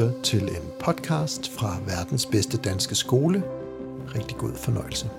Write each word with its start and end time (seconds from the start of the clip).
lytter 0.00 0.22
til 0.22 0.42
en 0.42 0.72
podcast 0.78 1.50
fra 1.50 1.78
verdens 1.86 2.26
bedste 2.26 2.56
danske 2.56 2.94
skole. 2.94 3.42
Rigtig 4.14 4.36
god 4.36 4.54
fornøjelse. 4.54 5.10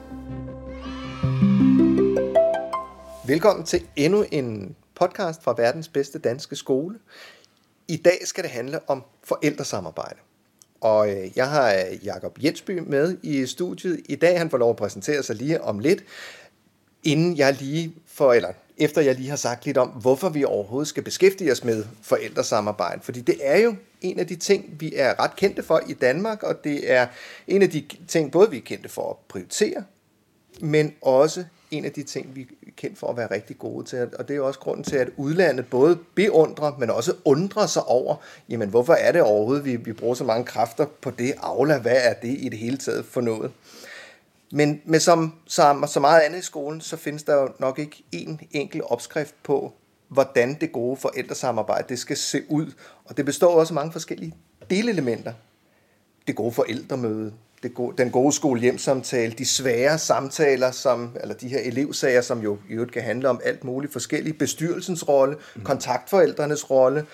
Velkommen 3.27 3.65
til 3.65 3.83
endnu 3.95 4.25
en 4.31 4.75
podcast 4.95 5.43
fra 5.43 5.55
verdens 5.57 5.87
bedste 5.87 6.19
danske 6.19 6.55
skole. 6.55 6.99
I 7.87 7.97
dag 7.97 8.17
skal 8.23 8.43
det 8.43 8.51
handle 8.51 8.89
om 8.89 9.03
forældresamarbejde. 9.23 10.19
Og 10.81 11.09
øh, 11.09 11.29
jeg 11.35 11.49
har 11.49 11.73
øh, 11.73 12.05
Jakob 12.05 12.37
Jensby 12.43 12.79
med 12.79 13.17
i 13.23 13.45
studiet. 13.45 14.01
I 14.09 14.15
dag 14.15 14.37
han 14.37 14.49
får 14.49 14.57
lov 14.57 14.69
at 14.69 14.75
præsentere 14.75 15.23
sig 15.23 15.35
lige 15.35 15.61
om 15.61 15.79
lidt, 15.79 16.03
inden 17.03 17.37
jeg 17.37 17.57
lige 17.59 17.95
for, 18.07 18.33
eller 18.33 18.53
efter 18.83 19.01
jeg 19.01 19.15
lige 19.15 19.29
har 19.29 19.35
sagt 19.35 19.65
lidt 19.65 19.77
om, 19.77 19.87
hvorfor 19.87 20.29
vi 20.29 20.43
overhovedet 20.43 20.87
skal 20.87 21.03
beskæftige 21.03 21.51
os 21.51 21.63
med 21.63 21.85
forældresamarbejde. 22.01 23.01
Fordi 23.03 23.21
det 23.21 23.35
er 23.41 23.57
jo 23.57 23.75
en 24.01 24.19
af 24.19 24.27
de 24.27 24.35
ting, 24.35 24.75
vi 24.79 24.93
er 24.95 25.23
ret 25.23 25.35
kendte 25.35 25.63
for 25.63 25.81
i 25.87 25.93
Danmark, 25.93 26.43
og 26.43 26.63
det 26.63 26.91
er 26.91 27.07
en 27.47 27.61
af 27.61 27.69
de 27.69 27.83
ting, 28.07 28.31
både 28.31 28.49
vi 28.49 28.57
er 28.57 28.61
kendte 28.61 28.89
for 28.89 29.09
at 29.09 29.15
prioritere, 29.27 29.83
men 30.61 30.93
også 31.01 31.43
en 31.71 31.85
af 31.85 31.91
de 31.91 32.03
ting, 32.03 32.35
vi 32.35 32.41
er 32.41 32.71
kendt 32.77 32.99
for 32.99 33.07
at 33.07 33.17
være 33.17 33.31
rigtig 33.31 33.57
gode 33.57 33.85
til. 33.85 34.09
Og 34.19 34.27
det 34.27 34.33
er 34.33 34.37
jo 34.37 34.47
også 34.47 34.59
grunden 34.59 34.83
til, 34.83 34.95
at 34.95 35.09
udlandet 35.17 35.65
både 35.69 35.97
beundrer, 36.15 36.75
men 36.79 36.89
også 36.89 37.13
undrer 37.25 37.67
sig 37.67 37.83
over, 37.83 38.15
jamen 38.49 38.69
hvorfor 38.69 38.93
er 38.93 39.11
det 39.11 39.21
overhovedet, 39.21 39.65
vi, 39.65 39.75
vi 39.75 39.93
bruger 39.93 40.15
så 40.15 40.23
mange 40.23 40.45
kræfter 40.45 40.85
på 41.01 41.11
det 41.11 41.33
Aula? 41.37 41.77
Hvad 41.77 41.97
er 42.03 42.13
det 42.13 42.37
i 42.39 42.49
det 42.49 42.59
hele 42.59 42.77
taget 42.77 43.05
for 43.05 43.21
noget? 43.21 43.51
Men 44.51 44.81
med 44.85 44.99
som, 44.99 45.33
som 45.47 45.87
så 45.87 45.99
meget 45.99 46.21
andet 46.21 46.39
i 46.39 46.41
skolen, 46.41 46.81
så 46.81 46.97
findes 46.97 47.23
der 47.23 47.35
jo 47.35 47.49
nok 47.59 47.79
ikke 47.79 48.03
en 48.11 48.39
enkelt 48.51 48.83
opskrift 48.83 49.35
på, 49.43 49.73
hvordan 50.07 50.57
det 50.61 50.71
gode 50.71 50.97
forældresamarbejde 50.97 51.85
det 51.89 51.99
skal 51.99 52.17
se 52.17 52.41
ud. 52.49 52.71
Og 53.05 53.17
det 53.17 53.25
består 53.25 53.59
også 53.59 53.73
af 53.73 53.75
mange 53.75 53.91
forskellige 53.91 54.33
delelementer. 54.69 55.33
Det 56.27 56.35
gode 56.35 56.51
forældremøde, 56.51 57.33
det 57.63 57.73
gode, 57.73 57.97
den 57.97 58.11
gode 58.11 58.33
skole-hjem-samtale, 58.33 59.31
de 59.31 59.45
svære 59.45 59.97
samtaler, 59.97 60.71
som, 60.71 61.17
eller 61.21 61.35
de 61.35 61.47
her 61.47 61.59
elevsager, 61.59 62.21
som 62.21 62.41
jo 62.41 62.57
i 62.69 62.73
øvrigt 62.73 62.91
kan 62.91 63.01
handle 63.01 63.29
om 63.29 63.41
alt 63.45 63.63
muligt 63.63 63.93
forskelligt, 63.93 64.37
bestyrelsens 64.37 65.07
rolle, 65.07 65.37
mm. 65.55 65.63
kontaktforældrenes 65.63 66.69
rolle, 66.69 67.05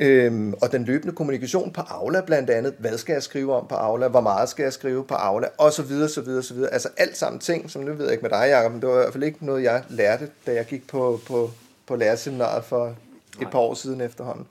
Øhm, 0.00 0.54
og 0.62 0.72
den 0.72 0.84
løbende 0.84 1.14
kommunikation 1.14 1.72
på 1.72 1.80
Aula 1.80 2.20
blandt 2.20 2.50
andet, 2.50 2.74
hvad 2.78 2.98
skal 2.98 3.12
jeg 3.12 3.22
skrive 3.22 3.54
om 3.54 3.66
på 3.66 3.74
Aula, 3.74 4.08
hvor 4.08 4.20
meget 4.20 4.48
skal 4.48 4.62
jeg 4.62 4.72
skrive 4.72 5.04
på 5.04 5.14
Aula, 5.14 5.48
og 5.58 5.72
så 5.72 5.82
videre, 5.82 6.08
så 6.08 6.20
videre, 6.20 6.42
så 6.42 6.54
videre. 6.54 6.72
Altså 6.72 6.88
alt 6.96 7.16
sammen 7.16 7.40
ting, 7.40 7.70
som 7.70 7.82
nu 7.82 7.92
ved 7.92 8.04
jeg 8.04 8.12
ikke 8.12 8.22
med 8.22 8.30
dig, 8.30 8.46
Jacob, 8.48 8.72
men 8.72 8.80
det 8.80 8.88
var 8.88 8.94
i 8.94 8.98
hvert 8.98 9.12
fald 9.12 9.24
ikke 9.24 9.46
noget, 9.46 9.62
jeg 9.62 9.82
lærte, 9.88 10.30
da 10.46 10.52
jeg 10.54 10.66
gik 10.66 10.88
på, 10.88 11.20
på, 11.26 11.50
på 11.86 11.96
lærerseminaret 11.96 12.64
for 12.64 12.86
et 12.86 12.94
Nej. 13.40 13.50
par 13.50 13.58
år 13.58 13.74
siden 13.74 14.00
efterhånden. 14.00 14.46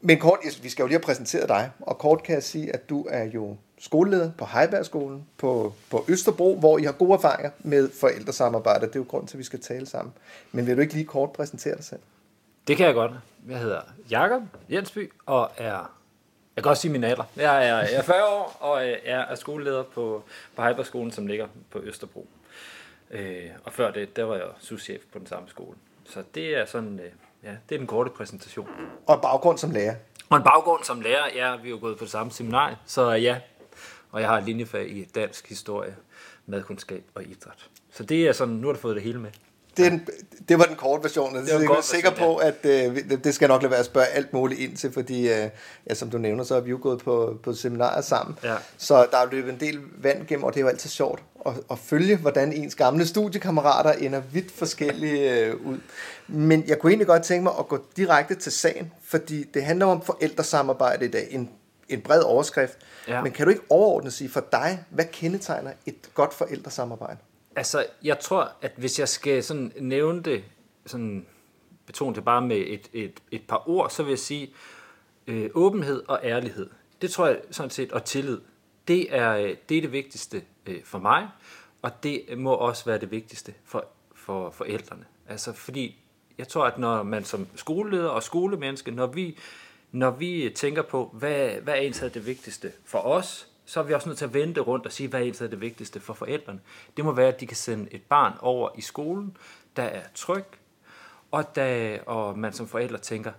Men 0.00 0.18
kort, 0.18 0.38
vi 0.62 0.68
skal 0.68 0.82
jo 0.82 0.86
lige 0.86 0.98
have 0.98 1.02
præsenteret 1.02 1.48
dig, 1.48 1.70
og 1.80 1.98
kort 1.98 2.22
kan 2.22 2.34
jeg 2.34 2.42
sige, 2.42 2.74
at 2.74 2.88
du 2.88 3.06
er 3.10 3.24
jo 3.24 3.56
skoleleder 3.78 4.30
på 4.38 4.44
Heibergskolen 4.44 5.24
på, 5.38 5.72
på 5.90 6.04
Østerbro, 6.08 6.58
hvor 6.58 6.78
I 6.78 6.82
har 6.82 6.92
gode 6.92 7.12
erfaringer 7.12 7.50
med 7.58 7.90
forældresamarbejde. 8.00 8.86
Det 8.86 8.96
er 8.96 9.00
jo 9.00 9.06
grund 9.08 9.26
til, 9.26 9.36
at 9.36 9.38
vi 9.38 9.44
skal 9.44 9.60
tale 9.60 9.86
sammen. 9.86 10.14
Men 10.52 10.66
vil 10.66 10.76
du 10.76 10.80
ikke 10.80 10.94
lige 10.94 11.06
kort 11.06 11.32
præsentere 11.32 11.76
dig 11.76 11.84
selv? 11.84 12.00
Det 12.66 12.76
kan 12.76 12.86
jeg 12.86 12.94
godt. 12.94 13.12
Jeg 13.48 13.58
hedder 13.58 13.80
Jakob 14.10 14.42
Jensby, 14.70 15.12
og 15.26 15.50
er, 15.56 15.92
jeg 16.56 16.64
kan 16.64 16.70
også 16.70 16.80
sige 16.80 16.92
min 16.92 17.04
alder. 17.04 17.24
Jeg 17.36 17.68
er, 17.68 17.78
jeg 17.78 17.94
er 17.94 18.02
40 18.02 18.24
år, 18.28 18.56
og 18.60 18.86
jeg 18.86 19.26
er 19.30 19.34
skoleleder 19.34 19.82
på, 19.82 20.24
på 20.56 20.62
Hyperskolen, 20.62 21.12
som 21.12 21.26
ligger 21.26 21.46
på 21.70 21.80
Østerbro. 21.82 22.28
Øh, 23.10 23.50
og 23.64 23.72
før 23.72 23.90
det, 23.90 24.16
der 24.16 24.24
var 24.24 24.34
jeg 24.34 24.44
souschef 24.58 25.02
på 25.12 25.18
den 25.18 25.26
samme 25.26 25.48
skole. 25.48 25.76
Så 26.04 26.22
det 26.34 26.58
er 26.58 26.64
sådan, 26.66 27.00
øh, 27.00 27.10
ja, 27.42 27.56
det 27.68 27.74
er 27.74 27.78
den 27.78 27.86
korte 27.86 28.10
præsentation. 28.10 28.68
Og 29.06 29.14
en 29.14 29.20
baggrund 29.20 29.58
som 29.58 29.70
lærer? 29.70 29.94
Og 30.30 30.36
en 30.36 30.42
baggrund 30.42 30.84
som 30.84 31.00
lærer, 31.00 31.26
ja, 31.34 31.56
vi 31.56 31.68
er 31.68 31.70
jo 31.70 31.78
gået 31.80 31.98
på 31.98 32.04
det 32.04 32.10
samme 32.10 32.32
seminar, 32.32 32.76
så 32.86 33.10
ja. 33.10 33.40
Og 34.10 34.20
jeg 34.20 34.28
har 34.28 34.40
linjefag 34.40 34.90
i 34.90 35.04
dansk 35.04 35.48
historie, 35.48 35.96
madkundskab 36.46 37.04
og 37.14 37.22
idræt. 37.22 37.68
Så 37.90 38.04
det 38.04 38.28
er 38.28 38.32
sådan, 38.32 38.54
nu 38.54 38.66
har 38.66 38.74
du 38.74 38.80
fået 38.80 38.96
det 38.96 39.02
hele 39.02 39.20
med 39.20 39.30
den, 39.76 40.08
det 40.48 40.58
var 40.58 40.64
den 40.64 40.76
korte 40.76 41.02
version. 41.02 41.34
Det 41.34 41.48
jeg 41.48 41.64
er 41.64 41.80
sikker 41.82 42.10
på, 42.10 42.36
at 42.36 42.54
øh, 42.64 42.96
det 43.24 43.34
skal 43.34 43.48
nok 43.48 43.62
lade 43.62 43.70
være 43.70 43.80
at 43.80 43.86
spørge 43.86 44.06
alt 44.06 44.32
muligt 44.32 44.60
ind 44.60 44.76
til, 44.76 44.92
fordi, 44.92 45.28
øh, 45.28 45.48
ja, 45.88 45.94
som 45.94 46.10
du 46.10 46.18
nævner, 46.18 46.44
så 46.44 46.54
har 46.54 46.60
vi 46.60 46.70
jo 46.70 46.78
gået 46.82 46.98
på, 46.98 47.38
på 47.42 47.52
seminarer 47.52 48.00
sammen. 48.00 48.38
Ja. 48.44 48.54
Så 48.76 49.06
der 49.10 49.18
er 49.18 49.30
løbet 49.30 49.52
en 49.52 49.60
del 49.60 49.80
vand 49.98 50.26
gennem, 50.26 50.44
og 50.44 50.54
det 50.54 50.60
er 50.60 50.62
jo 50.62 50.68
altid 50.68 50.90
sjovt 50.90 51.22
at, 51.46 51.52
at 51.70 51.78
følge, 51.78 52.16
hvordan 52.16 52.52
ens 52.52 52.74
gamle 52.74 53.06
studiekammerater 53.06 53.92
ender 53.92 54.20
vidt 54.32 54.50
forskellige 54.50 55.44
øh, 55.44 55.54
ud. 55.66 55.78
Men 56.28 56.64
jeg 56.66 56.78
kunne 56.78 56.90
egentlig 56.90 57.06
godt 57.06 57.22
tænke 57.22 57.42
mig 57.42 57.52
at 57.58 57.68
gå 57.68 57.78
direkte 57.96 58.34
til 58.34 58.52
sagen, 58.52 58.92
fordi 59.04 59.44
det 59.44 59.64
handler 59.64 59.86
om 59.86 60.02
forældresamarbejde 60.02 61.04
i 61.04 61.08
dag. 61.08 61.28
En, 61.30 61.50
en 61.88 62.00
bred 62.00 62.22
overskrift. 62.22 62.78
Ja. 63.08 63.22
Men 63.22 63.32
kan 63.32 63.46
du 63.46 63.50
ikke 63.50 63.64
overordnet 63.68 64.12
sige 64.12 64.30
for 64.30 64.44
dig, 64.52 64.84
hvad 64.90 65.04
kendetegner 65.12 65.70
et 65.86 66.14
godt 66.14 66.34
forældresamarbejde? 66.34 67.18
Altså, 67.56 67.86
jeg 68.02 68.18
tror, 68.18 68.52
at 68.62 68.72
hvis 68.76 68.98
jeg 68.98 69.08
skal 69.08 69.44
sådan 69.44 69.72
nævne 69.80 70.22
det, 70.22 70.44
sådan 70.86 71.26
betone 71.86 72.14
det 72.14 72.24
bare 72.24 72.42
med 72.42 72.56
et, 72.56 72.90
et, 72.92 73.22
et 73.30 73.42
par 73.48 73.68
ord, 73.68 73.90
så 73.90 74.02
vil 74.02 74.10
jeg 74.10 74.18
sige 74.18 74.54
øh, 75.26 75.50
åbenhed 75.54 76.02
og 76.08 76.20
ærlighed. 76.22 76.70
Det 77.02 77.10
tror 77.10 77.26
jeg 77.26 77.40
sådan 77.50 77.70
set, 77.70 77.92
og 77.92 78.04
tillid. 78.04 78.40
Det 78.88 79.16
er 79.16 79.36
øh, 79.36 79.56
det, 79.68 79.76
er 79.76 79.80
det 79.80 79.92
vigtigste 79.92 80.42
øh, 80.66 80.84
for 80.84 80.98
mig, 80.98 81.28
og 81.82 82.02
det 82.02 82.38
må 82.38 82.54
også 82.54 82.84
være 82.84 82.98
det 82.98 83.10
vigtigste 83.10 83.54
for, 83.64 83.86
for 84.14 84.50
forældrene. 84.50 85.04
Altså, 85.28 85.52
fordi 85.52 85.96
jeg 86.38 86.48
tror, 86.48 86.64
at 86.64 86.78
når 86.78 87.02
man 87.02 87.24
som 87.24 87.46
skoleleder 87.56 88.08
og 88.08 88.22
skolemenneske, 88.22 88.90
når 88.90 89.06
vi, 89.06 89.38
når 89.92 90.10
vi 90.10 90.52
tænker 90.54 90.82
på, 90.82 91.10
hvad, 91.12 91.48
hvad 91.48 91.74
er 91.74 91.78
egentlig 91.78 92.14
det 92.14 92.26
vigtigste 92.26 92.72
for 92.84 92.98
os, 92.98 93.48
så 93.64 93.80
er 93.80 93.84
vi 93.84 93.94
også 93.94 94.08
nødt 94.08 94.18
til 94.18 94.24
at 94.24 94.34
vente 94.34 94.60
rundt 94.60 94.86
og 94.86 94.92
sige, 94.92 95.08
hvad 95.08 95.26
er 95.26 95.48
det 95.48 95.60
vigtigste 95.60 96.00
for 96.00 96.14
forældrene. 96.14 96.60
Det 96.96 97.04
må 97.04 97.12
være, 97.12 97.28
at 97.28 97.40
de 97.40 97.46
kan 97.46 97.56
sende 97.56 97.94
et 97.94 98.02
barn 98.02 98.32
over 98.40 98.70
i 98.78 98.80
skolen, 98.80 99.36
der 99.76 99.82
er 99.82 100.02
tryg, 100.14 100.44
og, 101.30 101.56
der, 101.56 101.98
og 102.02 102.38
man 102.38 102.52
som 102.52 102.68
forældre 102.68 102.98
tænker, 102.98 103.32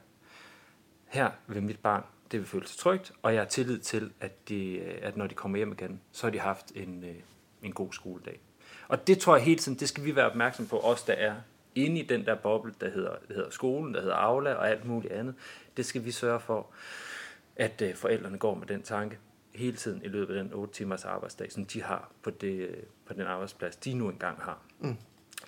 her 1.08 1.32
vil 1.48 1.64
mit 1.64 1.80
barn, 1.80 2.04
det 2.32 2.40
vil 2.40 2.48
føle 2.48 2.68
sig 2.68 2.78
trygt, 2.78 3.12
og 3.22 3.34
jeg 3.34 3.42
har 3.42 3.48
tillid 3.48 3.80
til, 3.80 4.12
at, 4.20 4.50
de, 4.50 4.82
at 4.82 5.18
når 5.18 5.28
de 5.28 5.36
kommer 5.36 5.58
hjem 5.58 5.72
igen, 5.72 6.02
så 6.12 6.28
har 6.28 6.32
de 6.32 6.40
haft 6.40 6.72
en, 6.76 7.04
øh, 7.04 7.16
en 7.64 7.74
god 7.74 7.94
skoledag. 7.94 8.40
Og 8.88 9.08
det 9.08 9.20
tror 9.20 9.36
jeg 9.36 9.46
hele 9.46 9.60
tiden, 9.60 9.80
det 9.80 9.90
skal 9.90 10.04
vi 10.04 10.16
være 10.16 10.30
opmærksom 10.30 10.68
på, 10.68 10.80
os 10.80 11.04
der 11.04 11.14
er 11.14 11.36
inde 11.76 12.00
i 12.00 12.04
den 12.04 12.26
der 12.26 12.36
boble, 12.36 12.74
der 12.82 12.90
hedder, 12.90 13.16
der 13.28 13.34
hedder 13.34 13.50
skolen, 13.50 13.94
der 13.94 14.02
hedder 14.02 14.16
Aula 14.16 14.54
og 14.54 14.70
alt 14.70 14.86
muligt 14.86 15.14
andet. 15.14 15.36
Det 15.78 15.86
skal 15.86 16.06
vi 16.06 16.12
sørge 16.12 16.40
for, 16.40 16.68
at 17.56 17.82
øh, 17.82 17.96
forældrene 17.96 18.38
går 18.38 18.56
med 18.56 18.68
den 18.68 18.84
tanke 18.84 19.18
hele 19.56 19.78
tiden 19.78 20.02
i 20.04 20.08
løbet 20.08 20.36
af 20.36 20.44
den 20.44 20.54
8 20.54 20.74
timers 20.74 21.06
arbejdsdag, 21.06 21.52
som 21.52 21.66
de 21.66 21.82
har 21.82 22.12
på, 22.24 22.30
det, 22.30 22.70
på 23.06 23.14
den 23.14 23.22
arbejdsplads, 23.22 23.76
de 23.76 23.94
nu 23.94 24.10
engang 24.10 24.42
har. 24.42 24.60
Mm. 24.80 24.98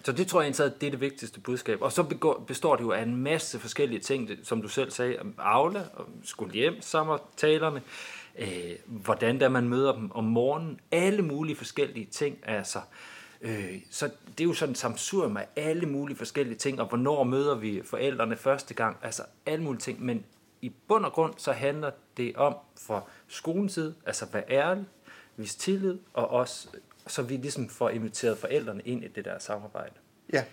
Så 0.03 0.11
det 0.11 0.27
tror 0.27 0.41
jeg 0.41 0.45
egentlig, 0.51 0.81
det 0.81 0.87
er 0.87 0.91
det 0.91 1.01
vigtigste 1.01 1.39
budskab. 1.39 1.81
Og 1.81 1.91
så 1.91 2.03
består 2.47 2.75
det 2.75 2.83
jo 2.83 2.91
af 2.91 3.01
en 3.01 3.15
masse 3.15 3.59
forskellige 3.59 3.99
ting, 3.99 4.29
som 4.43 4.61
du 4.61 4.67
selv 4.67 4.91
sagde, 4.91 5.19
om 5.19 5.33
Aula, 5.37 5.83
om 5.95 6.05
skole 6.23 6.51
hjem, 6.51 6.81
samtalerne, 6.81 7.81
øh, 8.39 8.47
hvordan 8.85 9.39
der 9.39 9.49
man 9.49 9.69
møder 9.69 9.95
dem 9.95 10.11
om 10.11 10.23
morgenen, 10.23 10.79
alle 10.91 11.21
mulige 11.21 11.55
forskellige 11.55 12.05
ting, 12.05 12.37
altså. 12.43 12.79
Øh, 13.41 13.75
så 13.89 14.09
det 14.27 14.43
er 14.43 14.47
jo 14.47 14.53
sådan 14.53 14.75
samsurium 14.75 15.37
af 15.37 15.47
alle 15.55 15.85
mulige 15.85 16.17
forskellige 16.17 16.57
ting, 16.57 16.81
og 16.81 16.87
hvornår 16.87 17.23
møder 17.23 17.55
vi 17.55 17.81
forældrene 17.85 18.35
første 18.35 18.73
gang, 18.73 18.97
altså 19.01 19.23
alle 19.45 19.63
mulige 19.63 19.81
ting, 19.81 20.05
men 20.05 20.25
i 20.61 20.71
bund 20.87 21.05
og 21.05 21.13
grund, 21.13 21.33
så 21.37 21.51
handler 21.51 21.91
det 22.17 22.35
om 22.35 22.55
for 22.81 23.07
skolens 23.27 23.73
side, 23.73 23.95
altså 24.05 24.25
være 24.33 24.43
ærlig, 24.49 24.85
vise 25.37 25.57
tillid, 25.57 25.97
og 26.13 26.31
også, 26.31 26.67
så 27.07 27.21
vi 27.21 27.37
ligesom 27.37 27.69
får 27.69 27.89
inviteret 27.89 28.37
forældrene 28.37 28.81
ind 28.85 29.03
i 29.03 29.07
det 29.07 29.25
der 29.25 29.39
samarbejde. 29.39 29.93
Ja, 30.33 30.43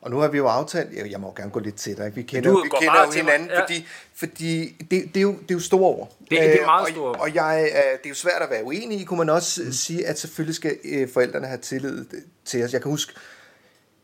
og 0.00 0.10
nu 0.10 0.18
har 0.18 0.28
vi 0.28 0.36
jo 0.36 0.46
aftalt, 0.46 0.96
jeg, 0.96 1.10
jeg 1.10 1.20
må 1.20 1.34
gerne 1.36 1.50
gå 1.50 1.60
lidt 1.60 1.74
til 1.74 1.96
dig, 1.96 2.16
vi 2.16 2.22
kender, 2.22 2.62
vi 2.62 2.68
kender 2.80 3.04
jo 3.06 3.12
hinanden, 3.12 3.48
ja. 3.48 3.62
fordi, 3.62 3.86
fordi 4.14 4.76
det, 4.90 4.90
det, 4.90 5.16
er 5.16 5.20
jo, 5.20 5.32
det 5.32 5.50
er 5.50 5.54
jo 5.54 5.60
store 5.60 5.90
ord. 5.90 6.12
Det, 6.20 6.30
det 6.30 6.38
er 6.38 6.60
øh, 6.60 6.66
meget 6.66 6.88
store 6.88 7.08
ord. 7.08 7.16
Og, 7.16 7.20
og 7.20 7.34
jeg, 7.34 7.70
det 7.72 8.06
er 8.06 8.08
jo 8.08 8.14
svært 8.14 8.42
at 8.42 8.50
være 8.50 8.64
uenig 8.64 9.00
i, 9.00 9.04
kunne 9.04 9.18
man 9.18 9.28
også 9.28 9.62
mm. 9.64 9.72
sige, 9.72 10.06
at 10.06 10.18
selvfølgelig 10.18 10.54
skal 10.54 10.76
øh, 10.84 11.08
forældrene 11.08 11.46
have 11.46 11.58
tillid 11.58 12.06
til 12.44 12.64
os. 12.64 12.72
Jeg 12.72 12.82
kan 12.82 12.90
huske, 12.90 13.12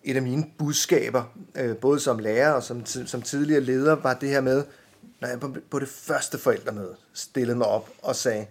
et 0.04 0.16
af 0.16 0.22
mine 0.22 0.44
budskaber, 0.58 1.22
øh, 1.54 1.76
både 1.76 2.00
som 2.00 2.18
lærer 2.18 2.52
og 2.52 2.62
som, 2.62 2.86
som 2.86 3.22
tidligere 3.22 3.60
leder, 3.60 3.96
var 3.96 4.14
det 4.14 4.28
her 4.28 4.40
med, 4.40 4.64
når 5.20 5.28
jeg 5.28 5.40
på, 5.40 5.56
på 5.70 5.78
det 5.78 5.88
første 5.88 6.38
forældremøde 6.38 6.96
stillede 7.12 7.58
mig 7.58 7.66
op 7.66 7.90
og 8.02 8.16
sagde, 8.16 8.46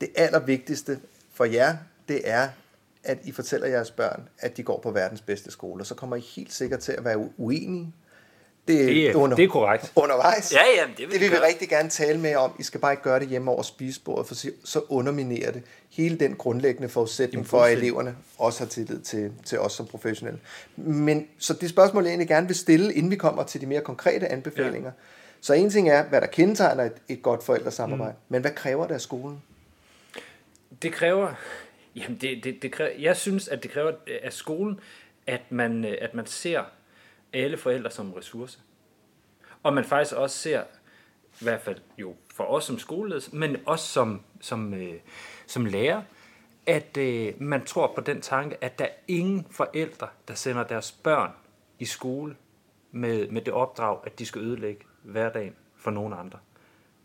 det 0.00 0.08
allervigtigste 0.16 0.98
for 1.32 1.44
jer, 1.44 1.76
det 2.08 2.20
er, 2.24 2.48
at 3.04 3.18
I 3.24 3.32
fortæller 3.32 3.66
jeres 3.66 3.90
børn, 3.90 4.28
at 4.38 4.56
de 4.56 4.62
går 4.62 4.80
på 4.80 4.90
verdens 4.90 5.20
bedste 5.20 5.50
skole, 5.50 5.82
og 5.82 5.86
så 5.86 5.94
kommer 5.94 6.16
I 6.16 6.20
helt 6.20 6.52
sikkert 6.52 6.80
til 6.80 6.92
at 6.92 7.04
være 7.04 7.28
uenige. 7.36 7.92
Det, 8.68 8.88
det, 8.88 9.10
er, 9.10 9.14
under, 9.14 9.36
det 9.36 9.44
er 9.44 9.48
korrekt. 9.48 9.92
Undervejs. 9.96 10.52
Ja, 10.52 10.60
ja, 10.76 10.82
det 10.96 10.98
vil, 10.98 11.12
det 11.12 11.20
vil 11.20 11.30
vi, 11.30 11.36
vi 11.36 11.40
rigtig 11.42 11.68
gerne 11.68 11.90
tale 11.90 12.20
med 12.20 12.36
om. 12.36 12.52
I 12.58 12.62
skal 12.62 12.80
bare 12.80 12.92
ikke 12.92 13.02
gøre 13.02 13.20
det 13.20 13.28
hjemme 13.28 13.50
over 13.50 13.62
spisebordet, 13.62 14.26
for 14.26 14.34
så 14.64 14.82
underminerer 14.88 15.50
det 15.52 15.62
hele 15.90 16.18
den 16.18 16.36
grundlæggende 16.36 16.88
forudsætning 16.88 17.46
for, 17.46 17.60
at 17.60 17.72
eleverne 17.72 18.16
også 18.38 18.64
har 18.64 18.68
tillid 18.68 19.00
til, 19.00 19.32
til 19.44 19.60
os 19.60 19.72
som 19.72 19.86
professionelle. 19.86 20.40
Men 20.76 21.26
så 21.38 21.54
det 21.54 21.70
spørgsmål, 21.70 22.02
jeg 22.02 22.10
egentlig 22.10 22.28
gerne 22.28 22.46
vil 22.46 22.56
stille, 22.56 22.94
inden 22.94 23.10
vi 23.10 23.16
kommer 23.16 23.42
til 23.42 23.60
de 23.60 23.66
mere 23.66 23.80
konkrete 23.80 24.28
anbefalinger, 24.28 24.90
ja 24.90 25.17
Så 25.40 25.54
en 25.54 25.70
ting 25.70 25.88
er, 25.88 26.08
hvad 26.08 26.20
der 26.20 26.26
kendetegner 26.26 26.84
et, 26.84 27.02
et 27.08 27.22
godt 27.22 27.42
forældresamarbejde, 27.42 28.12
mm. 28.12 28.24
men 28.28 28.40
hvad 28.40 28.50
kræver 28.50 28.86
det 28.86 28.94
af 28.94 29.00
skolen? 29.00 29.42
Det 30.82 30.92
kræver, 30.92 31.34
jamen 31.96 32.18
det, 32.20 32.44
det, 32.44 32.62
det 32.62 32.72
kræver, 32.72 32.90
jeg 32.98 33.16
synes, 33.16 33.48
at 33.48 33.62
det 33.62 33.70
kræver 33.70 33.92
af 34.22 34.32
skolen, 34.32 34.80
at 35.26 35.40
man, 35.50 35.84
at 35.84 36.14
man 36.14 36.26
ser 36.26 36.64
alle 37.32 37.56
forældre 37.56 37.90
som 37.90 38.12
ressource. 38.12 38.58
Og 39.62 39.72
man 39.72 39.84
faktisk 39.84 40.16
også 40.16 40.38
ser, 40.38 40.62
i 41.40 41.44
hvert 41.44 41.60
fald 41.60 41.78
jo 41.98 42.14
for 42.34 42.44
os 42.44 42.64
som 42.64 42.78
skoleledelse, 42.78 43.36
men 43.36 43.56
også 43.66 43.86
som, 43.86 44.22
som, 44.40 44.74
øh, 44.74 44.94
som 45.46 45.66
lærer, 45.66 46.02
at 46.66 46.96
øh, 46.96 47.34
man 47.38 47.64
tror 47.64 47.92
på 47.94 48.00
den 48.00 48.20
tanke, 48.20 48.64
at 48.64 48.78
der 48.78 48.84
er 48.84 48.94
ingen 49.08 49.46
forældre, 49.50 50.08
der 50.28 50.34
sender 50.34 50.64
deres 50.64 50.92
børn 50.92 51.30
i 51.78 51.84
skole 51.84 52.36
med, 52.92 53.28
med 53.28 53.42
det 53.42 53.54
opdrag, 53.54 53.98
at 54.04 54.18
de 54.18 54.26
skal 54.26 54.42
ødelægge 54.42 54.84
hverdagen 55.08 55.54
for 55.76 55.90
nogen 55.90 56.12
andre. 56.12 56.38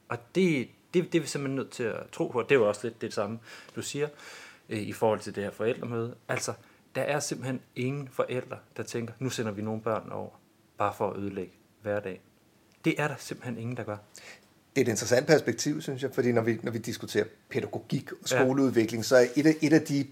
Og 0.09 0.17
det, 0.35 0.69
det, 0.93 1.13
det 1.13 1.15
er 1.15 1.21
vi 1.21 1.27
simpelthen 1.27 1.55
nødt 1.55 1.69
til 1.69 1.83
at 1.83 2.09
tro 2.11 2.27
på. 2.27 2.41
Det 2.41 2.51
er 2.51 2.55
jo 2.55 2.67
også 2.67 2.81
lidt 2.83 3.01
det 3.01 3.13
samme, 3.13 3.39
du 3.75 3.81
siger, 3.81 4.07
øh, 4.69 4.79
i 4.79 4.91
forhold 4.91 5.19
til 5.19 5.35
det 5.35 5.43
her 5.43 5.51
forældremøde. 5.51 6.15
Altså, 6.27 6.53
der 6.95 7.01
er 7.01 7.19
simpelthen 7.19 7.61
ingen 7.75 8.07
forældre, 8.07 8.57
der 8.77 8.83
tænker, 8.83 9.13
nu 9.19 9.29
sender 9.29 9.51
vi 9.51 9.61
nogle 9.61 9.81
børn 9.81 10.09
over, 10.11 10.29
bare 10.77 10.93
for 10.97 11.09
at 11.09 11.17
ødelægge 11.17 11.53
hverdagen. 11.81 12.19
Det 12.85 12.95
er 12.97 13.07
der 13.07 13.15
simpelthen 13.17 13.57
ingen, 13.57 13.77
der 13.77 13.83
gør. 13.83 13.97
Det 14.75 14.81
er 14.81 14.85
et 14.85 14.89
interessant 14.89 15.27
perspektiv, 15.27 15.81
synes 15.81 16.03
jeg, 16.03 16.11
fordi 16.13 16.31
når 16.31 16.41
vi, 16.41 16.59
når 16.63 16.71
vi 16.71 16.77
diskuterer 16.77 17.25
pædagogik 17.49 18.11
og 18.11 18.17
skoleudvikling, 18.29 19.01
ja. 19.01 19.07
så 19.07 19.15
er 19.15 19.25
et 19.35 19.45
af, 19.45 19.55
et 19.61 19.73
af 19.73 19.81
de 19.81 20.07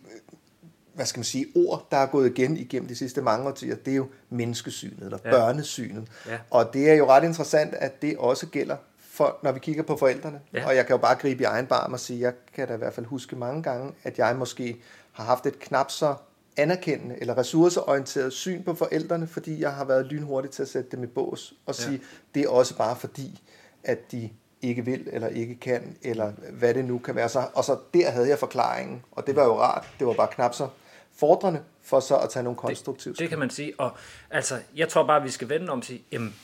hvad 0.94 1.06
skal 1.06 1.20
man 1.20 1.24
sige, 1.24 1.46
ord, 1.56 1.88
der 1.92 1.98
er 1.98 2.06
gået 2.06 2.30
igen 2.30 2.58
igennem 2.58 2.88
de 2.88 2.96
sidste 2.96 3.22
mange 3.22 3.48
årtier, 3.48 3.76
det 3.76 3.92
er 3.92 3.96
jo 3.96 4.08
menneskesynet, 4.30 5.04
eller 5.04 5.18
ja. 5.26 5.30
børnesynet. 5.30 6.08
Ja. 6.28 6.38
Og 6.50 6.74
det 6.74 6.90
er 6.90 6.94
jo 6.94 7.10
ret 7.10 7.24
interessant, 7.24 7.74
at 7.74 8.02
det 8.02 8.18
også 8.18 8.48
gælder, 8.48 8.78
for, 8.98 9.40
når 9.44 9.52
vi 9.52 9.60
kigger 9.60 9.84
på 9.84 9.98
forældrene. 9.98 10.40
Ja. 10.54 10.68
Og 10.68 10.76
jeg 10.76 10.86
kan 10.86 10.94
jo 10.94 10.98
bare 10.98 11.16
gribe 11.16 11.44
i 11.44 11.46
egen 11.46 11.68
barm 11.68 11.94
og 11.94 12.00
sige, 12.00 12.20
jeg 12.20 12.34
kan 12.54 12.68
da 12.68 12.74
i 12.74 12.78
hvert 12.78 12.94
fald 12.94 13.06
huske 13.06 13.36
mange 13.36 13.64
gange, 13.64 13.94
at 14.04 14.18
jeg 14.18 14.36
måske 14.36 14.82
har 15.12 15.24
haft 15.24 15.46
et 15.46 15.60
knap 15.60 15.92
så 15.92 16.16
anerkendende 16.58 17.16
eller 17.22 17.38
ressourceorienteret 17.38 18.34
syn 18.34 18.64
på 18.64 18.74
forældrene, 18.74 19.28
fordi 19.28 19.62
jeg 19.62 19.74
har 19.74 19.86
været 19.86 20.06
lynhurtig 20.06 20.52
til 20.52 20.62
at 20.62 20.70
sætte 20.70 20.92
dem 20.92 21.04
i 21.04 21.08
bås 21.08 21.54
og 21.66 21.76
sige, 21.76 21.92
ja. 21.92 22.00
det 22.36 22.46
er 22.46 22.50
også 22.50 22.78
bare 22.78 22.96
fordi, 22.96 23.42
at 23.84 24.12
de 24.12 24.30
ikke 24.62 24.86
vil 24.86 25.08
eller 25.12 25.28
ikke 25.28 25.56
kan, 25.56 25.98
eller 26.02 26.32
hvad 26.52 26.74
det 26.74 26.86
nu 26.86 27.00
kan 27.00 27.16
være. 27.16 27.30
Så, 27.30 27.48
og 27.54 27.64
så 27.64 27.78
der 27.94 28.12
havde 28.12 28.30
jeg 28.30 28.40
forklaringen, 28.40 29.04
og 29.12 29.28
det 29.28 29.36
var 29.36 29.44
jo 29.44 29.60
rart. 29.60 29.88
Det 30.00 30.08
var 30.08 30.14
bare 30.14 30.28
knap 30.28 30.54
så 30.54 30.68
fordrende 31.14 31.64
for 31.82 32.00
så 32.00 32.18
at 32.18 32.30
tage 32.30 32.44
nogle 32.44 32.58
konstruktive 32.58 33.14
det, 33.14 33.20
det 33.20 33.30
kan 33.30 33.40
man 33.40 33.50
sige, 33.50 33.74
og 33.78 33.98
altså, 34.30 34.60
jeg 34.76 34.90
tror 34.90 35.08
bare, 35.08 35.24
vi 35.24 35.30
skal 35.30 35.50
vende 35.50 35.70
om 35.70 35.78
og 35.78 35.86
sige, 35.86 36.04
jamen, 36.12 36.36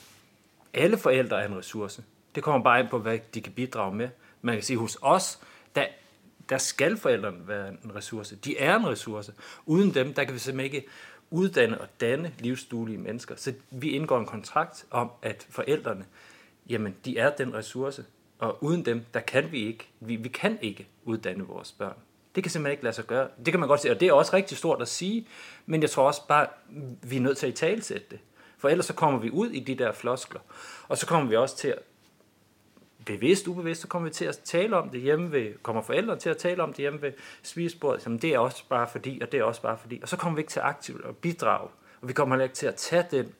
alle 0.74 0.98
forældre 0.98 1.42
er 1.42 1.48
en 1.48 1.58
ressource. 1.58 2.02
Det 2.34 2.42
kommer 2.42 2.64
bare 2.64 2.80
ind 2.80 2.88
på, 2.88 2.98
hvad 2.98 3.18
de 3.34 3.40
kan 3.40 3.52
bidrage 3.52 3.94
med. 3.94 4.08
Man 4.42 4.54
kan 4.54 4.62
sige, 4.62 4.76
hos 4.76 4.98
os, 5.02 5.38
der, 5.74 5.84
der 6.48 6.58
skal 6.58 6.96
forældrene 6.96 7.48
være 7.48 7.68
en 7.68 7.92
ressource. 7.94 8.36
De 8.36 8.58
er 8.58 8.76
en 8.76 8.86
ressource. 8.86 9.32
Uden 9.66 9.94
dem, 9.94 10.14
der 10.14 10.24
kan 10.24 10.34
vi 10.34 10.38
simpelthen 10.38 10.74
ikke 10.74 10.88
uddanne 11.30 11.80
og 11.80 11.88
danne 12.00 12.32
livsduelige 12.38 12.98
mennesker. 12.98 13.34
Så 13.36 13.52
vi 13.70 13.90
indgår 13.90 14.18
en 14.18 14.26
kontrakt 14.26 14.86
om, 14.90 15.10
at 15.22 15.46
forældrene, 15.50 16.04
jamen, 16.68 16.94
de 17.04 17.18
er 17.18 17.30
den 17.30 17.54
ressource. 17.54 18.04
Og 18.38 18.64
uden 18.64 18.84
dem, 18.84 19.04
der 19.14 19.20
kan 19.20 19.52
vi 19.52 19.66
ikke, 19.66 19.88
vi, 20.00 20.16
vi 20.16 20.28
kan 20.28 20.58
ikke 20.62 20.88
uddanne 21.04 21.44
vores 21.44 21.72
børn. 21.72 21.96
Det 22.34 22.42
kan 22.44 22.50
simpelthen 22.50 22.72
ikke 22.72 22.84
lade 22.84 22.94
sig 22.94 23.04
gøre. 23.04 23.28
Det 23.44 23.52
kan 23.52 23.60
man 23.60 23.68
godt 23.68 23.80
sige, 23.80 23.92
og 23.92 24.00
det 24.00 24.08
er 24.08 24.12
også 24.12 24.36
rigtig 24.36 24.58
stort 24.58 24.82
at 24.82 24.88
sige, 24.88 25.26
men 25.66 25.82
jeg 25.82 25.90
tror 25.90 26.06
også 26.06 26.26
bare, 26.28 26.46
vi 27.02 27.16
er 27.16 27.20
nødt 27.20 27.38
til 27.38 27.46
at 27.46 27.52
i 27.52 27.56
talsætte 27.56 28.06
det. 28.10 28.18
For 28.58 28.68
ellers 28.68 28.86
så 28.86 28.94
kommer 28.94 29.20
vi 29.20 29.30
ud 29.30 29.50
i 29.50 29.60
de 29.60 29.74
der 29.74 29.92
floskler. 29.92 30.40
Og 30.88 30.98
så 30.98 31.06
kommer 31.06 31.28
vi 31.28 31.36
også 31.36 31.56
til 31.56 31.68
at, 31.68 31.78
bevidst, 33.06 33.48
ubevidst, 33.48 33.80
så 33.80 33.88
kommer 33.88 34.08
vi 34.08 34.14
til 34.14 34.24
at 34.24 34.38
tale 34.38 34.76
om 34.76 34.90
det 34.90 35.00
hjemme 35.00 35.32
ved, 35.32 35.52
kommer 35.62 35.82
forældre 35.82 36.16
til 36.16 36.30
at 36.30 36.36
tale 36.36 36.62
om 36.62 36.72
det 36.72 36.78
hjemme 36.78 37.02
ved 37.02 37.12
spisebordet, 37.42 38.02
som 38.02 38.18
det 38.18 38.34
er 38.34 38.38
også 38.38 38.64
bare 38.68 38.88
fordi, 38.88 39.18
og 39.22 39.32
det 39.32 39.40
er 39.40 39.44
også 39.44 39.62
bare 39.62 39.78
fordi. 39.78 39.98
Og 40.02 40.08
så 40.08 40.16
kommer 40.16 40.36
vi 40.36 40.40
ikke 40.40 40.50
til 40.50 40.60
aktivt 40.60 41.04
at 41.04 41.16
bidrage, 41.16 41.68
og 42.00 42.08
vi 42.08 42.12
kommer 42.12 42.34
heller 42.34 42.44
ikke 42.44 42.56
til 42.56 42.66
at 42.66 42.74
tage 42.74 43.06
den 43.10 43.34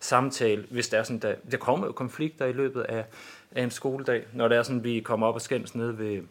samtale, 0.00 0.66
hvis 0.70 0.88
der 0.88 0.98
er 0.98 1.02
sådan, 1.02 1.18
der, 1.18 1.34
der 1.50 1.56
kommer 1.56 1.86
jo 1.86 1.92
konflikter 1.92 2.46
i 2.46 2.52
løbet 2.52 2.82
af, 2.82 3.04
af 3.50 3.62
en 3.62 3.70
skoledag, 3.70 4.26
når 4.32 4.48
det 4.48 4.58
er 4.58 4.62
sådan, 4.62 4.84
vi 4.84 5.00
kommer 5.00 5.26
op 5.26 5.34
og 5.34 5.40
skændes 5.40 5.74
ned 5.74 5.90
ved, 5.90 6.22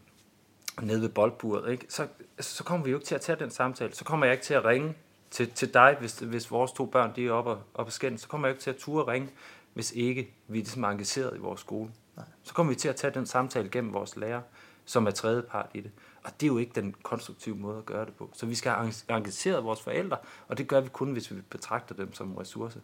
nede 0.82 1.02
ved 1.02 1.10
boldburet, 1.10 1.72
ikke? 1.72 1.86
Så, 1.90 2.08
så 2.40 2.64
kommer 2.64 2.86
vi 2.86 2.92
jo 2.92 2.98
ikke 2.98 3.08
til 3.08 3.16
at 3.16 3.22
tage 3.22 3.40
den 3.40 3.52
samtale. 3.52 3.94
Så 3.94 4.06
kommer 4.06 4.26
jeg 4.26 4.34
ikke 4.34 4.44
til 4.44 4.54
at 4.54 4.66
ringe 4.66 4.96
til, 5.32 5.52
til 5.52 5.74
dig, 5.74 5.98
hvis, 6.00 6.20
hvis 6.20 6.52
vores 6.52 6.72
to 6.72 6.86
børn 6.86 7.12
de 7.16 7.28
er 7.28 7.32
oppe 7.32 7.52
og, 7.52 7.62
op 7.74 7.86
og 7.86 7.92
skændes. 7.92 8.22
Så 8.22 8.28
kommer 8.28 8.48
jeg 8.48 8.54
ikke 8.54 8.64
til 8.64 8.70
at 8.70 8.76
ture 8.76 9.12
ringe, 9.12 9.30
hvis 9.74 9.92
ikke 9.92 10.34
vi 10.48 10.60
er 10.60 10.64
ligesom 10.64 10.84
engageret 10.84 11.36
i 11.36 11.40
vores 11.40 11.62
skole. 11.62 11.90
Nej. 12.18 12.26
Så 12.44 12.54
kommer 12.54 12.74
vi 12.74 12.80
til 12.80 12.90
at 12.90 12.96
tage 12.96 13.14
den 13.14 13.26
samtale 13.26 13.70
gennem 13.70 13.94
vores 13.94 14.16
lærer, 14.16 14.42
som 14.86 15.08
er 15.08 15.12
tredje 15.12 15.42
part 15.42 15.70
i 15.74 15.82
det. 15.82 15.92
Og 16.24 16.32
det 16.40 16.44
er 16.44 16.52
jo 16.52 16.58
ikke 16.58 16.72
den 16.76 16.96
konstruktive 17.04 17.56
måde 17.56 17.78
at 17.78 17.86
gøre 17.86 18.06
det 18.06 18.14
på. 18.14 18.30
Så 18.34 18.46
vi 18.46 18.56
skal 18.56 18.72
have 18.72 18.94
engageret 19.10 19.64
vores 19.64 19.82
forældre, 19.82 20.18
og 20.48 20.58
det 20.58 20.68
gør 20.68 20.82
vi 20.82 20.90
kun, 20.90 21.12
hvis 21.12 21.32
vi 21.32 21.42
betragter 21.50 21.96
dem 21.96 22.14
som 22.14 22.32
en 22.32 22.40
ressource. 22.40 22.80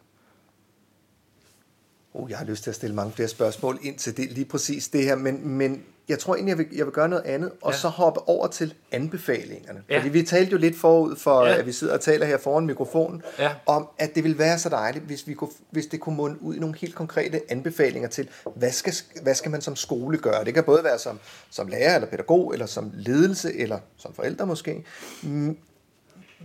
Oh, 2.18 2.30
jeg 2.30 2.38
har 2.38 2.44
lyst 2.44 2.62
til 2.62 2.70
at 2.70 2.74
stille 2.74 2.96
mange 2.96 3.12
flere 3.12 3.28
spørgsmål 3.28 3.78
ind 3.82 3.98
til 3.98 4.16
det, 4.16 4.32
lige 4.32 4.44
præcis 4.44 4.88
det 4.88 5.04
her, 5.04 5.16
men, 5.16 5.48
men 5.48 5.84
jeg 6.08 6.18
tror 6.18 6.34
egentlig, 6.34 6.50
jeg 6.50 6.58
vil, 6.58 6.66
jeg 6.72 6.86
vil 6.86 6.92
gøre 6.92 7.08
noget 7.08 7.22
andet, 7.22 7.52
og 7.62 7.72
ja. 7.72 7.78
så 7.78 7.88
hoppe 7.88 8.28
over 8.28 8.46
til 8.46 8.74
anbefalingerne. 8.92 9.82
Ja. 9.90 9.98
Fordi 9.98 10.08
vi 10.08 10.22
talte 10.22 10.52
jo 10.52 10.58
lidt 10.58 10.76
forud 10.76 11.16
for, 11.16 11.44
ja. 11.44 11.56
at 11.56 11.66
vi 11.66 11.72
sidder 11.72 11.94
og 11.94 12.00
taler 12.00 12.26
her 12.26 12.38
foran 12.38 12.66
mikrofonen, 12.66 13.22
ja. 13.38 13.50
om 13.66 13.88
at 13.98 14.14
det 14.14 14.24
ville 14.24 14.38
være 14.38 14.58
så 14.58 14.68
dejligt, 14.68 15.04
hvis, 15.04 15.26
vi 15.26 15.34
kunne, 15.34 15.50
hvis 15.70 15.86
det 15.86 16.00
kunne 16.00 16.16
munde 16.16 16.42
ud 16.42 16.54
i 16.54 16.58
nogle 16.58 16.76
helt 16.78 16.94
konkrete 16.94 17.40
anbefalinger 17.48 18.08
til, 18.08 18.28
hvad 18.54 18.70
skal, 18.70 18.94
hvad 19.22 19.34
skal 19.34 19.50
man 19.50 19.60
som 19.60 19.76
skole 19.76 20.18
gøre? 20.18 20.44
Det 20.44 20.54
kan 20.54 20.64
både 20.64 20.84
være 20.84 20.98
som, 20.98 21.18
som 21.50 21.68
lærer 21.68 21.94
eller 21.94 22.08
pædagog, 22.08 22.52
eller 22.52 22.66
som 22.66 22.90
ledelse, 22.94 23.58
eller 23.58 23.78
som 23.96 24.14
forældre 24.14 24.46
måske. 24.46 24.84
Mm, 25.22 25.56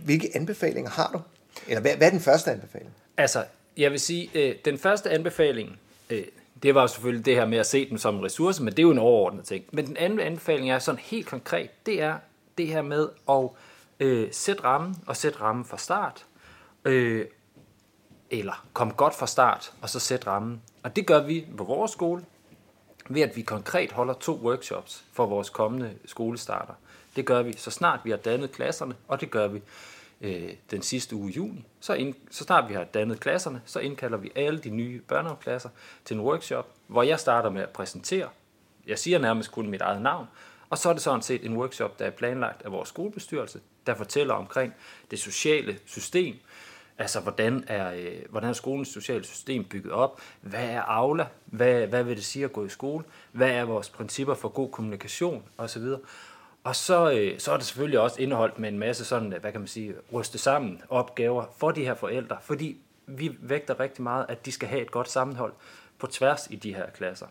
hvilke 0.04 0.30
anbefalinger 0.34 0.90
har 0.90 1.10
du? 1.12 1.20
Eller 1.68 1.80
hvad, 1.80 1.96
hvad 1.96 2.06
er 2.06 2.10
den 2.10 2.20
første 2.20 2.50
anbefaling? 2.50 2.90
Altså, 3.16 3.44
jeg 3.76 3.90
vil 3.90 4.00
sige, 4.00 4.30
øh, 4.34 4.56
den 4.64 4.78
første 4.78 5.10
anbefaling, 5.10 5.78
øh, 6.10 6.24
det 6.62 6.74
var 6.74 6.86
selvfølgelig 6.86 7.26
det 7.26 7.34
her 7.34 7.46
med 7.46 7.58
at 7.58 7.66
se 7.66 7.90
dem 7.90 7.98
som 7.98 8.16
en 8.16 8.24
ressource, 8.24 8.62
men 8.62 8.70
det 8.70 8.78
er 8.78 8.82
jo 8.82 8.90
en 8.90 8.98
overordnet 8.98 9.44
ting. 9.44 9.64
Men 9.72 9.86
den 9.86 9.96
anden 9.96 10.20
anbefaling 10.20 10.70
er 10.70 10.78
sådan 10.78 10.98
helt 10.98 11.26
konkret, 11.26 11.86
det 11.86 12.02
er 12.02 12.18
det 12.58 12.66
her 12.66 12.82
med 12.82 13.08
at 13.30 13.48
øh, 14.00 14.28
sætte 14.32 14.64
rammen, 14.64 14.96
og 15.06 15.16
sætte 15.16 15.40
rammen 15.40 15.64
fra 15.64 15.78
start, 15.78 16.26
øh, 16.84 17.26
eller 18.30 18.66
kom 18.72 18.92
godt 18.92 19.14
fra 19.14 19.26
start, 19.26 19.72
og 19.82 19.90
så 19.90 20.00
sætte 20.00 20.26
rammen. 20.26 20.62
Og 20.82 20.96
det 20.96 21.06
gør 21.06 21.22
vi 21.22 21.46
på 21.56 21.64
vores 21.64 21.90
skole, 21.90 22.24
ved 23.08 23.22
at 23.22 23.36
vi 23.36 23.42
konkret 23.42 23.92
holder 23.92 24.14
to 24.14 24.34
workshops 24.42 25.04
for 25.12 25.26
vores 25.26 25.50
kommende 25.50 25.90
skolestarter. 26.04 26.74
Det 27.16 27.26
gør 27.26 27.42
vi 27.42 27.52
så 27.56 27.70
snart 27.70 28.00
vi 28.04 28.10
har 28.10 28.16
dannet 28.16 28.52
klasserne, 28.52 28.94
og 29.08 29.20
det 29.20 29.30
gør 29.30 29.48
vi 29.48 29.62
øh, 30.22 30.50
den 30.70 30.82
sidste 30.82 31.16
uge 31.16 31.30
i 31.30 31.34
juni. 31.34 31.64
Så, 31.80 31.94
ind, 31.94 32.14
så 32.30 32.44
snart 32.44 32.68
vi 32.68 32.74
har 32.74 32.84
dannet 32.84 33.20
klasserne, 33.20 33.62
så 33.64 33.80
indkalder 33.80 34.18
vi 34.18 34.32
alle 34.34 34.58
de 34.58 34.70
nye 34.70 35.00
børnehaveklasser 35.00 35.68
til 36.04 36.14
en 36.14 36.20
workshop, 36.20 36.68
hvor 36.86 37.02
jeg 37.02 37.20
starter 37.20 37.50
med 37.50 37.62
at 37.62 37.70
præsentere. 37.70 38.28
Jeg 38.86 38.98
siger 38.98 39.18
nærmest 39.18 39.52
kun 39.52 39.70
mit 39.70 39.80
eget 39.80 40.02
navn, 40.02 40.26
og 40.70 40.78
så 40.78 40.88
er 40.88 40.92
det 40.92 41.02
sådan 41.02 41.22
set 41.22 41.44
en 41.44 41.56
workshop, 41.56 41.98
der 41.98 42.04
er 42.04 42.10
planlagt 42.10 42.62
af 42.62 42.72
vores 42.72 42.88
skolebestyrelse, 42.88 43.60
der 43.86 43.94
fortæller 43.94 44.34
omkring 44.34 44.74
det 45.10 45.18
sociale 45.18 45.78
system, 45.86 46.36
Altså, 46.98 47.20
hvordan 47.20 47.64
er, 47.66 47.92
øh, 47.94 48.22
hvordan 48.30 48.50
er 48.50 48.52
skolens 48.52 48.88
sociale 48.88 49.24
system 49.24 49.64
bygget 49.64 49.92
op? 49.92 50.20
Hvad 50.40 50.64
er 50.64 50.80
Aula? 50.80 51.26
Hvad, 51.44 51.86
hvad 51.86 52.02
vil 52.02 52.16
det 52.16 52.24
sige 52.24 52.44
at 52.44 52.52
gå 52.52 52.64
i 52.64 52.68
skole? 52.68 53.04
Hvad 53.32 53.50
er 53.50 53.64
vores 53.64 53.88
principper 53.88 54.34
for 54.34 54.48
god 54.48 54.70
kommunikation? 54.70 55.42
Og 55.56 55.70
så 55.70 55.78
videre. 55.78 56.00
Og 56.64 56.76
så, 56.76 57.10
øh, 57.12 57.38
så 57.38 57.52
er 57.52 57.56
det 57.56 57.66
selvfølgelig 57.66 58.00
også 58.00 58.22
indeholdt 58.22 58.58
med 58.58 58.68
en 58.68 58.78
masse 58.78 59.04
sådan, 59.04 59.32
øh, 59.32 59.40
hvad 59.40 59.52
kan 59.52 59.60
man 59.60 59.68
sige, 59.68 59.94
ryste 60.12 60.38
sammen 60.38 60.82
opgaver 60.88 61.44
for 61.56 61.70
de 61.70 61.84
her 61.84 61.94
forældre, 61.94 62.36
fordi 62.42 62.76
vi 63.06 63.36
vægter 63.40 63.80
rigtig 63.80 64.02
meget, 64.02 64.26
at 64.28 64.46
de 64.46 64.52
skal 64.52 64.68
have 64.68 64.82
et 64.82 64.90
godt 64.90 65.10
sammenhold 65.10 65.52
på 65.98 66.06
tværs 66.06 66.48
i 66.50 66.56
de 66.56 66.74
her 66.74 66.90
klasser. 66.90 67.26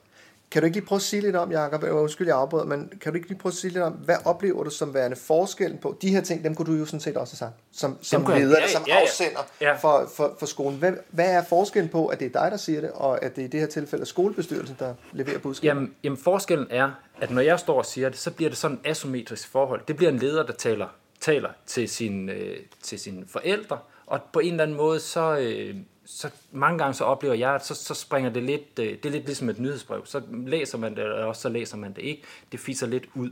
Kan 0.51 0.61
du 0.61 0.65
ikke 0.65 0.77
lige 0.77 0.85
prøve 0.85 0.97
at 0.97 1.01
sige 1.01 1.21
lidt 1.21 1.35
om, 1.35 1.51
Jacob, 1.51 1.83
undskyld, 1.83 2.27
jeg 2.27 2.37
afbryder, 2.37 2.65
men 2.65 2.91
kan 3.01 3.11
du 3.11 3.15
ikke 3.15 3.27
lige 3.27 3.37
prøve 3.39 3.51
at 3.51 3.55
sige 3.55 3.71
lidt 3.71 3.83
om, 3.83 3.93
hvad 3.93 4.15
oplever 4.25 4.63
du 4.63 4.69
som 4.69 4.93
værende 4.93 5.15
forskellen 5.15 5.77
på, 5.77 5.97
de 6.01 6.09
her 6.09 6.21
ting, 6.21 6.43
dem 6.43 6.55
kunne 6.55 6.73
du 6.73 6.79
jo 6.79 6.85
sådan 6.85 6.99
set 6.99 7.17
også 7.17 7.33
have 7.33 7.37
sagt, 7.37 7.53
som, 7.71 7.97
som 8.01 8.25
leder, 8.25 8.59
ja, 8.61 8.67
som 8.67 8.83
ja, 8.87 8.95
ja. 8.95 9.01
afsender 9.01 9.39
ja. 9.61 9.75
For, 9.75 10.09
for, 10.15 10.35
for 10.39 10.45
skolen. 10.45 10.79
Hvad, 10.79 10.93
hvad 11.09 11.31
er 11.31 11.43
forskellen 11.43 11.89
på, 11.89 12.07
at 12.07 12.19
det 12.19 12.25
er 12.35 12.41
dig, 12.41 12.51
der 12.51 12.57
siger 12.57 12.81
det, 12.81 12.91
og 12.91 13.23
at 13.23 13.35
det 13.35 13.41
i 13.41 13.47
det 13.47 13.59
her 13.59 13.67
tilfælde 13.67 14.01
er 14.01 14.05
skolebestyrelsen, 14.05 14.75
der 14.79 14.93
leverer 15.11 15.39
budskabet? 15.39 15.67
Jamen, 15.67 15.93
jamen 16.03 16.17
forskellen 16.17 16.67
er, 16.69 16.91
at 17.21 17.31
når 17.31 17.41
jeg 17.41 17.59
står 17.59 17.77
og 17.77 17.85
siger 17.85 18.09
det, 18.09 18.17
så 18.17 18.31
bliver 18.31 18.49
det 18.49 18.57
sådan 18.57 18.79
et 18.85 18.89
asymmetrisk 18.89 19.47
forhold. 19.47 19.81
Det 19.87 19.95
bliver 19.95 20.11
en 20.11 20.17
leder, 20.17 20.45
der 20.45 20.53
taler, 20.53 20.87
taler 21.19 21.49
til, 21.65 21.89
sin, 21.89 22.29
øh, 22.29 22.57
til 22.83 22.99
sine 22.99 23.23
forældre, 23.27 23.79
og 24.05 24.19
på 24.33 24.39
en 24.39 24.51
eller 24.51 24.63
anden 24.63 24.77
måde, 24.77 24.99
så, 24.99 25.37
øh, 25.37 25.75
så 26.11 26.29
mange 26.51 26.77
gange 26.77 26.93
så 26.93 27.03
oplever 27.03 27.35
jeg, 27.35 27.55
at 27.55 27.65
så, 27.65 27.75
så 27.75 27.93
springer 27.93 28.29
det 28.29 28.43
lidt, 28.43 28.79
øh, 28.79 28.85
det 28.85 29.05
er 29.05 29.09
lidt 29.09 29.25
ligesom 29.25 29.49
et 29.49 29.59
nyhedsbrev. 29.59 30.05
Så 30.05 30.21
læser 30.29 30.77
man 30.77 30.95
det, 30.95 31.03
eller 31.03 31.25
også 31.25 31.41
så 31.41 31.49
læser 31.49 31.77
man 31.77 31.93
det 31.93 32.01
ikke. 32.01 32.23
Det 32.51 32.59
fiser 32.59 32.87
lidt 32.87 33.05
ud. 33.13 33.31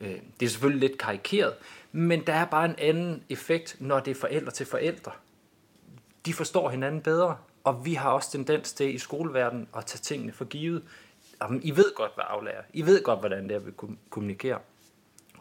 Øh, 0.00 0.16
det 0.40 0.46
er 0.46 0.50
selvfølgelig 0.50 0.88
lidt 0.88 1.00
karikeret, 1.00 1.54
men 1.92 2.26
der 2.26 2.32
er 2.32 2.44
bare 2.44 2.64
en 2.64 2.74
anden 2.78 3.22
effekt, 3.28 3.76
når 3.80 4.00
det 4.00 4.10
er 4.10 4.14
forældre 4.14 4.52
til 4.52 4.66
forældre. 4.66 5.12
De 6.26 6.32
forstår 6.32 6.70
hinanden 6.70 7.00
bedre. 7.00 7.36
Og 7.64 7.84
vi 7.84 7.94
har 7.94 8.10
også 8.10 8.30
tendens 8.30 8.72
til 8.72 8.94
i 8.94 8.98
skoleverdenen 8.98 9.68
at 9.76 9.86
tage 9.86 10.00
tingene 10.00 10.32
for 10.32 10.44
givet. 10.44 10.82
Jamen, 11.42 11.60
I 11.64 11.76
ved 11.76 11.94
godt, 11.94 12.10
hvad 12.14 12.24
aflærer. 12.28 12.62
I 12.72 12.86
ved 12.86 13.02
godt, 13.02 13.20
hvordan 13.20 13.48
det 13.48 13.54
er, 13.54 13.58
vi 13.58 13.70
kommunikerer. 14.10 14.58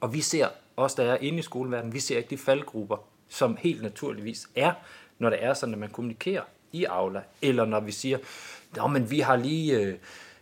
Og 0.02 0.14
vi 0.14 0.22
ser, 0.22 0.48
også 0.76 1.02
der 1.02 1.12
er 1.12 1.18
inde 1.18 1.40
i 1.40 1.42
skoleverdenen, 1.42 1.94
vi 1.94 2.00
ser 2.00 2.18
ikke 2.18 2.30
de 2.30 2.38
faldgrupper, 2.38 2.98
som 3.30 3.58
helt 3.58 3.82
naturligvis 3.82 4.50
er, 4.56 4.74
når 5.20 5.30
det 5.30 5.44
er 5.44 5.54
sådan, 5.54 5.74
at 5.74 5.80
man 5.80 5.90
kommunikerer 5.90 6.42
i 6.74 6.84
Aula, 6.84 7.22
eller 7.42 7.66
når 7.66 7.80
vi 7.80 7.92
siger, 7.92 8.18
Nå, 8.76 8.88
men 8.88 9.12
vi 9.12 9.20
har 9.20 9.36
lige 9.36 9.80
øh, 9.80 9.96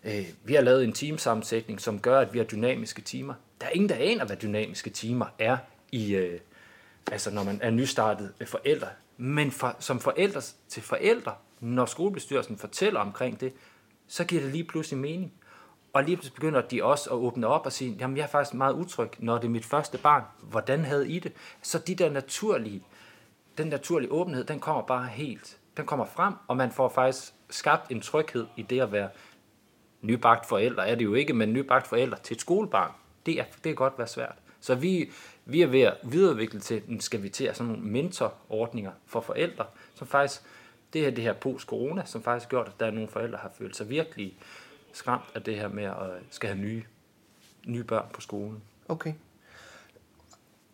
øh, 0.04 0.26
vi 0.44 0.54
har 0.54 0.62
lavet 0.62 0.84
en 0.84 0.94
teamsammensætning, 0.94 1.82
som 1.82 2.00
gør, 2.00 2.20
at 2.20 2.34
vi 2.34 2.38
har 2.38 2.46
dynamiske 2.46 3.02
timer. 3.02 3.34
Der 3.62 3.68
er 3.68 3.72
ingen, 3.72 3.90
der 3.90 3.96
aner, 3.96 4.26
hvad 4.26 4.38
dynamiske 4.38 4.90
timer 4.90 5.26
er, 5.40 5.58
i, 5.92 6.16
øh, 6.16 6.40
altså 7.12 7.32
når 7.32 7.44
man 7.44 7.60
er 7.62 7.70
nystartet 7.70 8.34
øh, 8.40 8.48
forældre. 8.48 8.88
Men 9.18 9.52
for, 9.52 9.76
som 9.80 10.00
forældre 10.00 10.42
til 10.68 10.84
forældre, 10.84 11.34
når 11.60 11.86
skolebestyrelsen 11.86 12.58
fortæller 12.58 13.00
omkring 13.00 13.40
det, 13.40 13.54
så 14.08 14.24
giver 14.24 14.42
det 14.42 14.52
lige 14.52 14.64
pludselig 14.64 15.00
mening. 15.00 15.34
Og 15.94 16.04
lige 16.04 16.16
pludselig 16.16 16.36
begynder 16.36 16.62
de 16.62 16.84
også 16.84 17.10
at 17.10 17.16
åbne 17.16 17.48
op 17.48 17.66
og 17.66 17.72
sige, 17.72 17.98
jamen 18.00 18.18
jeg 18.18 18.24
er 18.24 18.28
faktisk 18.28 18.54
meget 18.54 18.74
utryg, 18.74 19.10
når 19.20 19.38
det 19.38 19.46
er 19.46 19.50
mit 19.50 19.66
første 19.66 19.98
barn. 19.98 20.24
Hvordan 20.42 20.86
havde 20.86 21.10
I 21.10 21.20
det? 21.20 21.34
Så 21.62 21.80
de 21.80 21.96
der 21.96 22.10
naturlige, 22.10 22.84
den 23.58 23.68
naturlige 23.68 24.12
åbenhed, 24.12 24.44
den 24.44 24.60
kommer 24.60 24.82
bare 24.82 25.08
helt, 25.08 25.58
den 25.78 25.86
kommer 25.86 26.06
frem, 26.06 26.34
og 26.48 26.58
man 26.58 26.72
får 26.72 26.90
faktisk 26.90 27.34
skabt 27.50 27.92
en 27.92 28.02
tryghed 28.02 28.48
i 28.56 28.62
det 28.62 28.82
at 28.82 28.92
være 28.92 29.10
nybagt 30.02 30.46
forældre. 30.46 30.88
Er 30.88 30.96
det 30.96 31.06
jo 31.06 31.14
ikke, 31.14 31.34
men 31.34 31.54
nybagt 31.54 31.88
forældre 31.88 32.18
til 32.24 32.36
et 32.36 32.42
skolebarn. 32.42 32.92
Det, 33.26 33.40
er, 33.40 33.44
det 33.44 33.64
kan 33.64 33.76
godt 33.76 33.98
være 33.98 34.08
svært. 34.08 34.36
Så 34.60 34.76
vi, 34.76 35.12
vi 35.46 35.62
er 35.62 35.68
ved 35.68 35.82
at 35.82 35.98
videreudvikle 36.04 36.60
til, 36.60 36.98
skal 37.00 37.24
vi 37.24 37.30
til 37.30 37.46
at 37.46 37.58
sådan 37.58 37.72
nogle 37.74 37.88
mentorordninger 37.88 38.92
for 39.06 39.22
forældre, 39.22 39.66
som 39.96 40.08
faktisk, 40.08 40.42
det 40.94 41.02
her, 41.02 41.10
det 41.12 41.24
her 41.24 41.34
post-corona, 41.34 42.06
som 42.06 42.24
faktisk 42.24 42.50
gjort, 42.50 42.68
at 42.68 42.80
der 42.80 42.86
er 42.86 42.92
nogle 42.92 43.10
forældre, 43.10 43.32
der 43.32 43.42
har 43.42 43.52
følt 43.58 43.76
sig 43.76 43.90
virkelig 43.90 44.38
skræmt 44.94 45.24
af 45.36 45.44
det 45.44 45.56
her 45.56 45.68
med 45.68 45.84
at 45.84 46.16
øh, 46.16 46.22
skal 46.30 46.50
have 46.50 46.62
nye, 46.62 46.84
nye 47.66 47.84
børn 47.84 48.06
på 48.14 48.22
skolen. 48.22 48.62
Okay. 48.90 49.14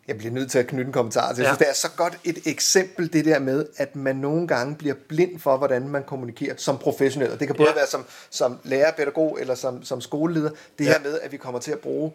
Jeg 0.08 0.18
bliver 0.18 0.34
nødt 0.34 0.50
til 0.50 0.58
at 0.58 0.66
knytte 0.66 0.86
en 0.86 0.92
kommentar 0.92 1.32
til. 1.32 1.42
Ja. 1.42 1.52
Så 1.52 1.58
det 1.58 1.68
er 1.68 1.72
så 1.72 1.90
godt 1.96 2.18
et 2.24 2.38
eksempel, 2.46 3.12
det 3.12 3.24
der 3.24 3.38
med, 3.38 3.66
at 3.76 3.96
man 3.96 4.16
nogle 4.16 4.48
gange 4.48 4.74
bliver 4.74 4.94
blind 5.08 5.38
for, 5.38 5.56
hvordan 5.56 5.88
man 5.88 6.02
kommunikerer 6.04 6.54
som 6.56 6.78
professionel. 6.78 7.32
Og 7.32 7.40
det 7.40 7.48
kan 7.48 7.56
både 7.56 7.68
ja. 7.68 7.74
være 7.74 7.86
som, 7.86 8.04
som 8.30 8.58
lærer, 8.64 8.92
pædagog 8.92 9.38
eller 9.40 9.54
som, 9.54 9.84
som 9.84 10.00
skoleleder. 10.00 10.50
Det 10.78 10.84
ja. 10.84 10.92
her 10.92 11.00
med, 11.00 11.20
at 11.20 11.32
vi 11.32 11.36
kommer 11.36 11.60
til 11.60 11.72
at 11.72 11.78
bruge 11.78 12.12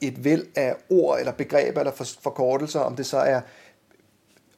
et 0.00 0.24
væld 0.24 0.46
af 0.56 0.74
ord 0.90 1.18
eller 1.18 1.32
begreber 1.32 1.80
eller 1.80 2.16
forkortelser, 2.22 2.80
om 2.80 2.96
det 2.96 3.06
så 3.06 3.18
er 3.18 3.40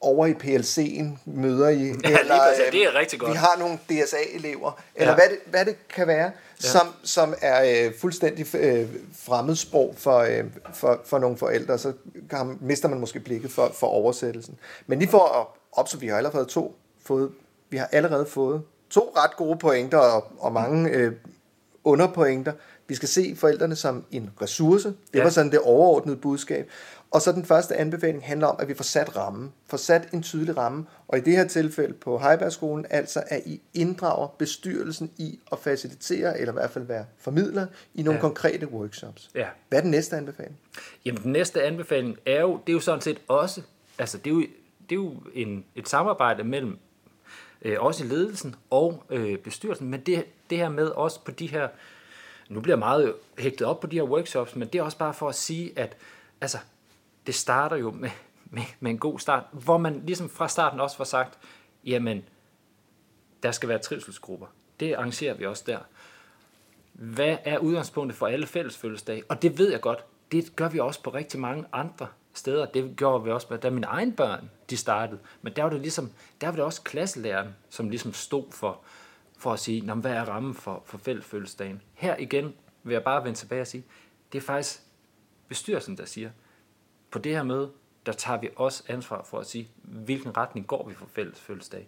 over 0.01 0.25
i 0.25 0.33
PLC'en 0.33 1.17
møder 1.25 1.69
I, 1.69 1.85
ja, 1.85 2.19
eller 2.19 2.37
præcis, 2.37 2.63
det 2.71 2.83
er 2.83 2.99
rigtig 2.99 3.19
godt. 3.19 3.31
vi 3.31 3.37
har 3.37 3.55
nogle 3.59 3.79
DSA-elever, 3.89 4.81
eller 4.95 5.11
ja. 5.11 5.15
hvad, 5.15 5.29
det, 5.29 5.37
hvad 5.45 5.65
det 5.65 5.87
kan 5.89 6.07
være, 6.07 6.31
ja. 6.63 6.67
som, 6.67 6.87
som 7.03 7.33
er 7.41 7.85
øh, 7.85 7.93
fuldstændig 7.99 8.55
øh, 8.55 8.87
fremmedsprog 9.25 9.95
for, 9.97 10.17
øh, 10.17 10.43
for, 10.73 11.01
for 11.05 11.19
nogle 11.19 11.37
forældre, 11.37 11.77
så 11.77 11.93
kan, 12.29 12.57
mister 12.61 12.89
man 12.89 12.99
måske 12.99 13.19
blikket 13.19 13.51
for, 13.51 13.71
for 13.73 13.87
oversættelsen. 13.87 14.57
Men 14.87 14.99
lige 14.99 15.09
for 15.09 15.39
at 15.41 15.47
opsummere, 15.71 16.01
vi 16.01 16.07
har 16.07 16.17
allerede 16.17 16.45
to 16.45 16.75
fået, 17.05 17.31
vi 17.69 17.77
har 17.77 17.89
allerede 17.91 18.25
fået 18.25 18.61
to 18.89 19.13
ret 19.17 19.35
gode 19.35 19.57
pointer 19.57 19.97
og, 19.97 20.31
og 20.39 20.53
mange 20.53 20.89
øh, 20.89 21.11
underpointer. 21.83 22.53
Vi 22.87 22.95
skal 22.95 23.09
se 23.09 23.35
forældrene 23.35 23.75
som 23.75 24.05
en 24.11 24.29
ressource. 24.41 24.87
Det 24.87 24.95
ja. 25.13 25.23
var 25.23 25.29
sådan 25.29 25.51
det 25.51 25.59
overordnede 25.59 26.17
budskab. 26.17 26.69
Og 27.11 27.21
så 27.21 27.31
den 27.31 27.45
første 27.45 27.75
anbefaling 27.75 28.23
handler 28.25 28.47
om, 28.47 28.55
at 28.59 28.67
vi 28.67 28.73
får 28.73 28.83
sat 28.83 29.15
ramme. 29.15 29.51
Får 29.67 29.77
sat 29.77 30.07
en 30.13 30.23
tydelig 30.23 30.57
ramme. 30.57 30.85
Og 31.07 31.17
i 31.17 31.21
det 31.21 31.37
her 31.37 31.47
tilfælde 31.47 31.93
på 31.93 32.17
Heibergskolen, 32.17 32.85
altså 32.89 33.23
at 33.27 33.41
I 33.45 33.61
inddrager 33.73 34.27
bestyrelsen 34.27 35.11
i 35.17 35.39
at 35.51 35.59
facilitere, 35.59 36.39
eller 36.39 36.53
i 36.53 36.55
hvert 36.55 36.71
fald 36.71 36.85
være 36.85 37.05
formidler, 37.17 37.65
i 37.93 38.03
nogle 38.03 38.17
ja. 38.17 38.21
konkrete 38.21 38.67
workshops. 38.67 39.29
Ja. 39.35 39.47
Hvad 39.69 39.79
er 39.79 39.81
den 39.81 39.91
næste 39.91 40.17
anbefaling? 40.17 40.57
Jamen 41.05 41.23
den 41.23 41.31
næste 41.31 41.63
anbefaling 41.63 42.17
er 42.25 42.41
jo, 42.41 42.59
det 42.67 42.71
er 42.71 42.73
jo 42.73 42.79
sådan 42.79 43.01
set 43.01 43.21
også, 43.27 43.61
altså 43.99 44.17
det 44.17 44.27
er 44.27 44.33
jo, 44.33 44.41
det 44.89 44.91
er 44.91 44.95
jo 44.95 45.13
en, 45.33 45.65
et 45.75 45.89
samarbejde 45.89 46.43
mellem 46.43 46.77
øh, 47.61 47.77
også 47.79 48.05
ledelsen 48.05 48.55
og 48.69 49.03
øh, 49.09 49.37
bestyrelsen, 49.37 49.89
men 49.89 50.01
det, 50.01 50.25
det 50.49 50.57
her 50.57 50.69
med 50.69 50.87
også 50.87 51.23
på 51.23 51.31
de 51.31 51.47
her, 51.47 51.67
nu 52.49 52.61
bliver 52.61 52.75
meget 52.75 53.13
hægtet 53.37 53.67
op 53.67 53.79
på 53.79 53.87
de 53.87 53.95
her 53.95 54.03
workshops, 54.03 54.55
men 54.55 54.67
det 54.67 54.79
er 54.79 54.83
også 54.83 54.97
bare 54.97 55.13
for 55.13 55.29
at 55.29 55.35
sige, 55.35 55.79
at 55.79 55.97
altså, 56.41 56.57
det 57.27 57.35
starter 57.35 57.75
jo 57.75 57.91
med, 57.91 58.09
med, 58.45 58.63
med 58.79 58.91
en 58.91 58.97
god 58.97 59.19
start, 59.19 59.43
hvor 59.51 59.77
man 59.77 60.03
ligesom 60.05 60.29
fra 60.29 60.47
starten 60.47 60.79
også 60.79 60.97
får 60.97 61.03
sagt, 61.03 61.37
jamen, 61.85 62.23
der 63.43 63.51
skal 63.51 63.69
være 63.69 63.79
trivselsgrupper. 63.79 64.47
Det 64.79 64.93
arrangerer 64.93 65.33
vi 65.33 65.45
også 65.45 65.63
der. 65.67 65.79
Hvad 66.93 67.37
er 67.45 67.57
udgangspunktet 67.57 68.17
for 68.17 68.27
alle 68.27 68.47
fælles 68.47 68.77
fødselsdage? 68.77 69.23
Og 69.29 69.41
det 69.41 69.57
ved 69.57 69.71
jeg 69.71 69.81
godt, 69.81 70.05
det 70.31 70.55
gør 70.55 70.69
vi 70.69 70.79
også 70.79 71.03
på 71.03 71.09
rigtig 71.09 71.39
mange 71.39 71.65
andre 71.73 72.07
steder. 72.33 72.65
Det 72.65 72.95
gjorde 72.97 73.23
vi 73.23 73.31
også, 73.31 73.47
med, 73.49 73.57
da 73.57 73.69
mine 73.69 73.87
egne 73.87 74.13
børn 74.13 74.49
de 74.69 74.77
startede. 74.77 75.19
Men 75.41 75.53
der 75.55 75.63
var 75.63 75.69
det 75.69 75.81
ligesom, 75.81 76.11
der 76.41 76.47
var 76.47 76.55
det 76.55 76.65
også 76.65 76.81
klasselæreren, 76.81 77.55
som 77.69 77.89
ligesom 77.89 78.13
stod 78.13 78.51
for, 78.51 78.81
for 79.37 79.53
at 79.53 79.59
sige, 79.59 79.93
hvad 79.93 80.11
er 80.11 80.23
rammen 80.23 80.53
for, 80.53 80.83
for 80.85 80.97
fællesfødselsdagen? 80.97 81.81
Her 81.93 82.15
igen 82.17 82.53
vil 82.83 82.93
jeg 82.93 83.03
bare 83.03 83.23
vende 83.23 83.37
tilbage 83.37 83.61
og 83.61 83.67
sige, 83.67 83.83
det 84.31 84.37
er 84.37 84.41
faktisk 84.41 84.81
bestyrelsen, 85.47 85.97
der 85.97 86.05
siger, 86.05 86.31
på 87.11 87.19
det 87.19 87.31
her 87.31 87.43
møde, 87.43 87.71
der 88.05 88.11
tager 88.11 88.39
vi 88.39 88.49
også 88.55 88.83
ansvar 88.87 89.23
for 89.23 89.39
at 89.39 89.45
sige, 89.45 89.69
hvilken 89.83 90.37
retning 90.37 90.67
går 90.67 90.87
vi 90.87 90.93
for 90.93 91.05
fælles 91.05 91.39
fødselsdag. 91.39 91.87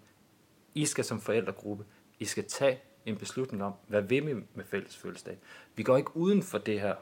I 0.76 0.86
skal 0.86 1.04
som 1.04 1.22
forældregruppe, 1.22 1.86
I 2.20 2.26
skal 2.26 2.46
tage 2.46 2.80
en 3.06 3.18
beslutning 3.18 3.64
om, 3.64 3.74
hvad 3.88 4.02
vil 4.02 4.28
vi 4.28 4.34
med 4.34 4.66
fælles 4.66 4.98
fødselsdag. 4.98 5.38
Vi 5.76 5.84
går 5.84 5.98
ikke 5.98 6.18
uden 6.18 6.44
for 6.44 6.58
det 6.58 6.82
her 6.82 6.96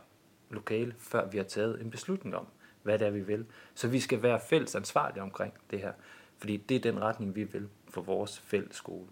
lokale, 0.49 0.95
før 0.99 1.27
vi 1.27 1.37
har 1.37 1.43
taget 1.43 1.81
en 1.81 1.91
beslutning 1.91 2.35
om, 2.35 2.47
hvad 2.83 2.99
det 2.99 3.07
er, 3.07 3.11
vi 3.11 3.19
vil. 3.19 3.45
Så 3.75 3.87
vi 3.87 3.99
skal 3.99 4.23
være 4.23 4.39
fælles 4.39 4.75
ansvarlige 4.75 5.21
omkring 5.21 5.53
det 5.71 5.79
her, 5.79 5.91
fordi 6.37 6.57
det 6.57 6.75
er 6.75 6.79
den 6.79 7.01
retning, 7.01 7.35
vi 7.35 7.43
vil 7.43 7.69
for 7.89 8.01
vores 8.01 8.39
fælles 8.39 8.75
skole. 8.75 9.07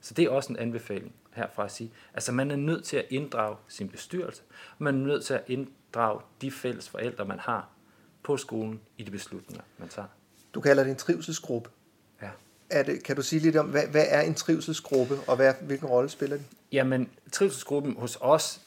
Så 0.00 0.14
det 0.14 0.24
er 0.24 0.30
også 0.30 0.52
en 0.52 0.58
anbefaling 0.58 1.14
herfra 1.32 1.64
at 1.64 1.72
sige, 1.72 1.92
altså 2.14 2.32
man 2.32 2.50
er 2.50 2.56
nødt 2.56 2.84
til 2.84 2.96
at 2.96 3.04
inddrage 3.10 3.56
sin 3.68 3.88
bestyrelse, 3.88 4.42
og 4.78 4.84
man 4.84 4.94
er 4.94 5.06
nødt 5.06 5.24
til 5.24 5.34
at 5.34 5.44
inddrage 5.46 6.20
de 6.40 6.50
fælles 6.50 6.88
forældre, 6.88 7.24
man 7.24 7.38
har 7.38 7.68
på 8.22 8.36
skolen 8.36 8.80
i 8.98 9.02
de 9.02 9.10
beslutninger, 9.10 9.64
man 9.78 9.88
tager. 9.88 10.08
Du 10.54 10.60
kalder 10.60 10.82
det 10.82 10.90
en 10.90 10.96
trivselsgruppe. 10.96 11.70
Ja. 12.22 12.30
Er 12.70 12.82
det, 12.82 13.02
kan 13.02 13.16
du 13.16 13.22
sige 13.22 13.40
lidt 13.40 13.56
om, 13.56 13.66
hvad, 13.66 13.86
hvad 13.86 14.04
er 14.08 14.20
en 14.20 14.34
trivselsgruppe, 14.34 15.14
og 15.28 15.36
hvad, 15.36 15.54
hvilken 15.62 15.88
rolle 15.88 16.10
spiller 16.10 16.36
de? 16.36 16.42
Jamen, 16.72 17.10
trivselsgruppen 17.32 17.96
hos 17.96 18.18
os, 18.20 18.60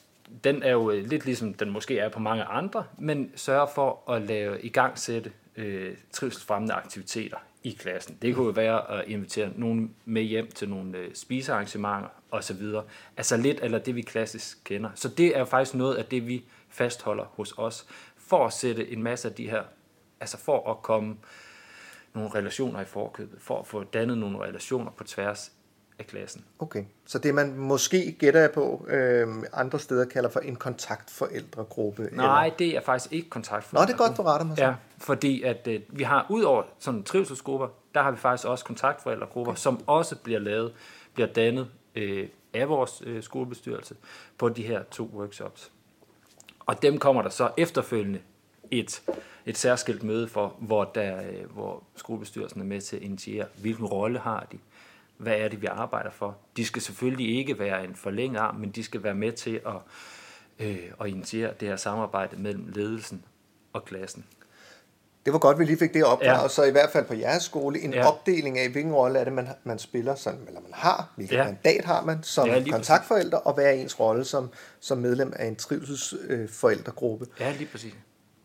den 0.43 0.63
er 0.63 0.71
jo 0.71 0.91
øh, 0.91 1.05
lidt 1.05 1.25
ligesom 1.25 1.53
den 1.53 1.69
måske 1.69 1.99
er 1.99 2.09
på 2.09 2.19
mange 2.19 2.43
andre, 2.43 2.85
men 2.97 3.31
sørger 3.35 3.67
for 3.75 4.11
at 4.11 4.21
lave 4.21 4.61
i 4.61 4.69
gang 4.69 4.99
sætte 4.99 5.31
øh, 5.55 5.97
trivselsfremmende 6.11 6.73
aktiviteter 6.73 7.37
i 7.63 7.71
klassen. 7.71 8.17
Det 8.21 8.35
kunne 8.35 8.45
jo 8.45 8.51
være 8.51 8.91
at 8.91 9.07
invitere 9.07 9.51
nogen 9.55 9.95
med 10.05 10.21
hjem 10.21 10.51
til 10.51 10.69
nogle 10.69 10.97
øh, 10.97 11.13
spisearrangementer 11.13 12.09
osv. 12.31 12.63
Altså 13.17 13.37
lidt 13.37 13.59
eller 13.61 13.79
det, 13.79 13.95
vi 13.95 14.01
klassisk 14.01 14.57
kender. 14.63 14.89
Så 14.95 15.09
det 15.09 15.35
er 15.35 15.39
jo 15.39 15.45
faktisk 15.45 15.75
noget 15.75 15.95
af 15.95 16.05
det, 16.05 16.27
vi 16.27 16.45
fastholder 16.69 17.23
hos 17.23 17.53
os 17.57 17.87
for 18.17 18.45
at 18.45 18.53
sætte 18.53 18.91
en 18.91 19.03
masse 19.03 19.27
af 19.27 19.33
de 19.33 19.49
her, 19.49 19.63
altså 20.19 20.37
for 20.37 20.71
at 20.71 20.81
komme 20.81 21.17
nogle 22.13 22.29
relationer 22.35 22.81
i 22.81 22.85
forkøbet, 22.85 23.41
for 23.41 23.59
at 23.59 23.67
få 23.67 23.83
dannet 23.83 24.17
nogle 24.17 24.39
relationer 24.39 24.91
på 24.91 25.03
tværs 25.03 25.51
af 25.99 26.07
klassen. 26.07 26.45
Okay, 26.59 26.83
så 27.05 27.19
det 27.19 27.35
man 27.35 27.57
måske 27.57 28.15
gætter 28.19 28.39
jeg 28.39 28.51
på, 28.51 28.85
øh, 28.89 29.27
andre 29.53 29.79
steder 29.79 30.05
kalder 30.05 30.29
for 30.29 30.39
en 30.39 30.55
kontaktforældregruppe? 30.55 32.09
Nej, 32.11 32.45
eller? 32.45 32.57
det 32.57 32.75
er 32.77 32.81
faktisk 32.81 33.13
ikke 33.13 33.29
kontaktforældre. 33.29 33.85
Nå, 33.85 33.87
det 33.87 33.93
er 34.01 34.07
godt, 34.07 34.17
du 34.17 34.21
retter 34.21 34.45
mig 34.45 34.57
så. 34.57 34.63
Ja, 34.63 34.73
fordi 34.97 35.43
at 35.43 35.67
øh, 35.67 35.81
vi 35.89 36.03
har, 36.03 36.25
ud 36.29 36.43
over 36.43 36.63
sådan 36.79 37.03
trivselsgrupper, 37.03 37.67
der 37.93 38.01
har 38.01 38.11
vi 38.11 38.17
faktisk 38.17 38.47
også 38.47 38.65
kontaktforældregrupper, 38.65 39.51
okay. 39.51 39.59
som 39.59 39.83
også 39.87 40.15
bliver 40.15 40.39
lavet, 40.39 40.73
bliver 41.13 41.27
dannet 41.27 41.67
øh, 41.95 42.27
af 42.53 42.69
vores 42.69 43.01
øh, 43.05 43.23
skolebestyrelse 43.23 43.95
på 44.37 44.49
de 44.49 44.63
her 44.63 44.83
to 44.83 45.11
workshops. 45.13 45.71
Og 46.59 46.81
dem 46.81 46.97
kommer 46.97 47.21
der 47.21 47.29
så 47.29 47.49
efterfølgende 47.57 48.19
et, 48.71 49.01
et 49.45 49.57
særskilt 49.57 50.03
møde 50.03 50.27
for, 50.27 50.55
hvor, 50.59 50.83
der, 50.83 51.21
øh, 51.21 51.51
hvor 51.53 51.83
skolebestyrelsen 51.95 52.61
er 52.61 52.65
med 52.65 52.81
til 52.81 52.95
at 52.95 53.01
initiere, 53.01 53.45
hvilken 53.61 53.85
rolle 53.85 54.19
har 54.19 54.47
de, 54.51 54.57
hvad 55.17 55.33
er 55.33 55.47
det, 55.47 55.61
vi 55.61 55.67
arbejder 55.67 56.09
for. 56.09 56.37
De 56.57 56.65
skal 56.65 56.81
selvfølgelig 56.81 57.37
ikke 57.37 57.59
være 57.59 57.83
en 57.83 57.95
forlænget 57.95 58.39
arm, 58.39 58.55
men 58.55 58.71
de 58.71 58.83
skal 58.83 59.03
være 59.03 59.15
med 59.15 59.31
til 59.31 59.61
at, 59.65 59.75
øh, 60.59 60.91
at 61.01 61.07
initiere 61.07 61.53
det 61.59 61.67
her 61.67 61.75
samarbejde 61.75 62.35
mellem 62.35 62.67
ledelsen 62.67 63.25
og 63.73 63.85
klassen. 63.85 64.25
Det 65.25 65.33
var 65.33 65.39
godt, 65.39 65.59
vi 65.59 65.65
lige 65.65 65.77
fik 65.77 65.93
det 65.93 66.05
opklaret, 66.05 66.43
ja. 66.43 66.47
så 66.47 66.63
i 66.63 66.71
hvert 66.71 66.89
fald 66.89 67.05
på 67.05 67.13
jeres 67.13 67.43
skole, 67.43 67.79
en 67.79 67.93
ja. 67.93 68.07
opdeling 68.07 68.59
af, 68.59 68.69
hvilken 68.69 68.93
rolle 68.93 69.19
er 69.19 69.23
det, 69.23 69.33
man, 69.33 69.47
man 69.63 69.79
spiller, 69.79 70.15
sådan, 70.15 70.39
eller 70.47 70.61
man 70.61 70.71
har, 70.73 71.11
hvilket 71.15 71.35
ja. 71.35 71.43
mandat 71.43 71.85
har 71.85 72.03
man 72.05 72.23
som 72.23 72.47
ja, 72.47 72.63
kontaktforælder, 72.71 73.37
og 73.37 73.53
hvad 73.53 73.65
er 73.65 73.69
ens 73.69 73.99
rolle 73.99 74.25
som, 74.25 74.49
som 74.79 74.97
medlem 74.97 75.33
af 75.35 75.47
en 75.47 75.55
trivselsforældregruppe. 75.55 77.25
Øh, 77.25 77.41
ja, 77.41 77.51
lige 77.51 77.67
præcis. 77.71 77.93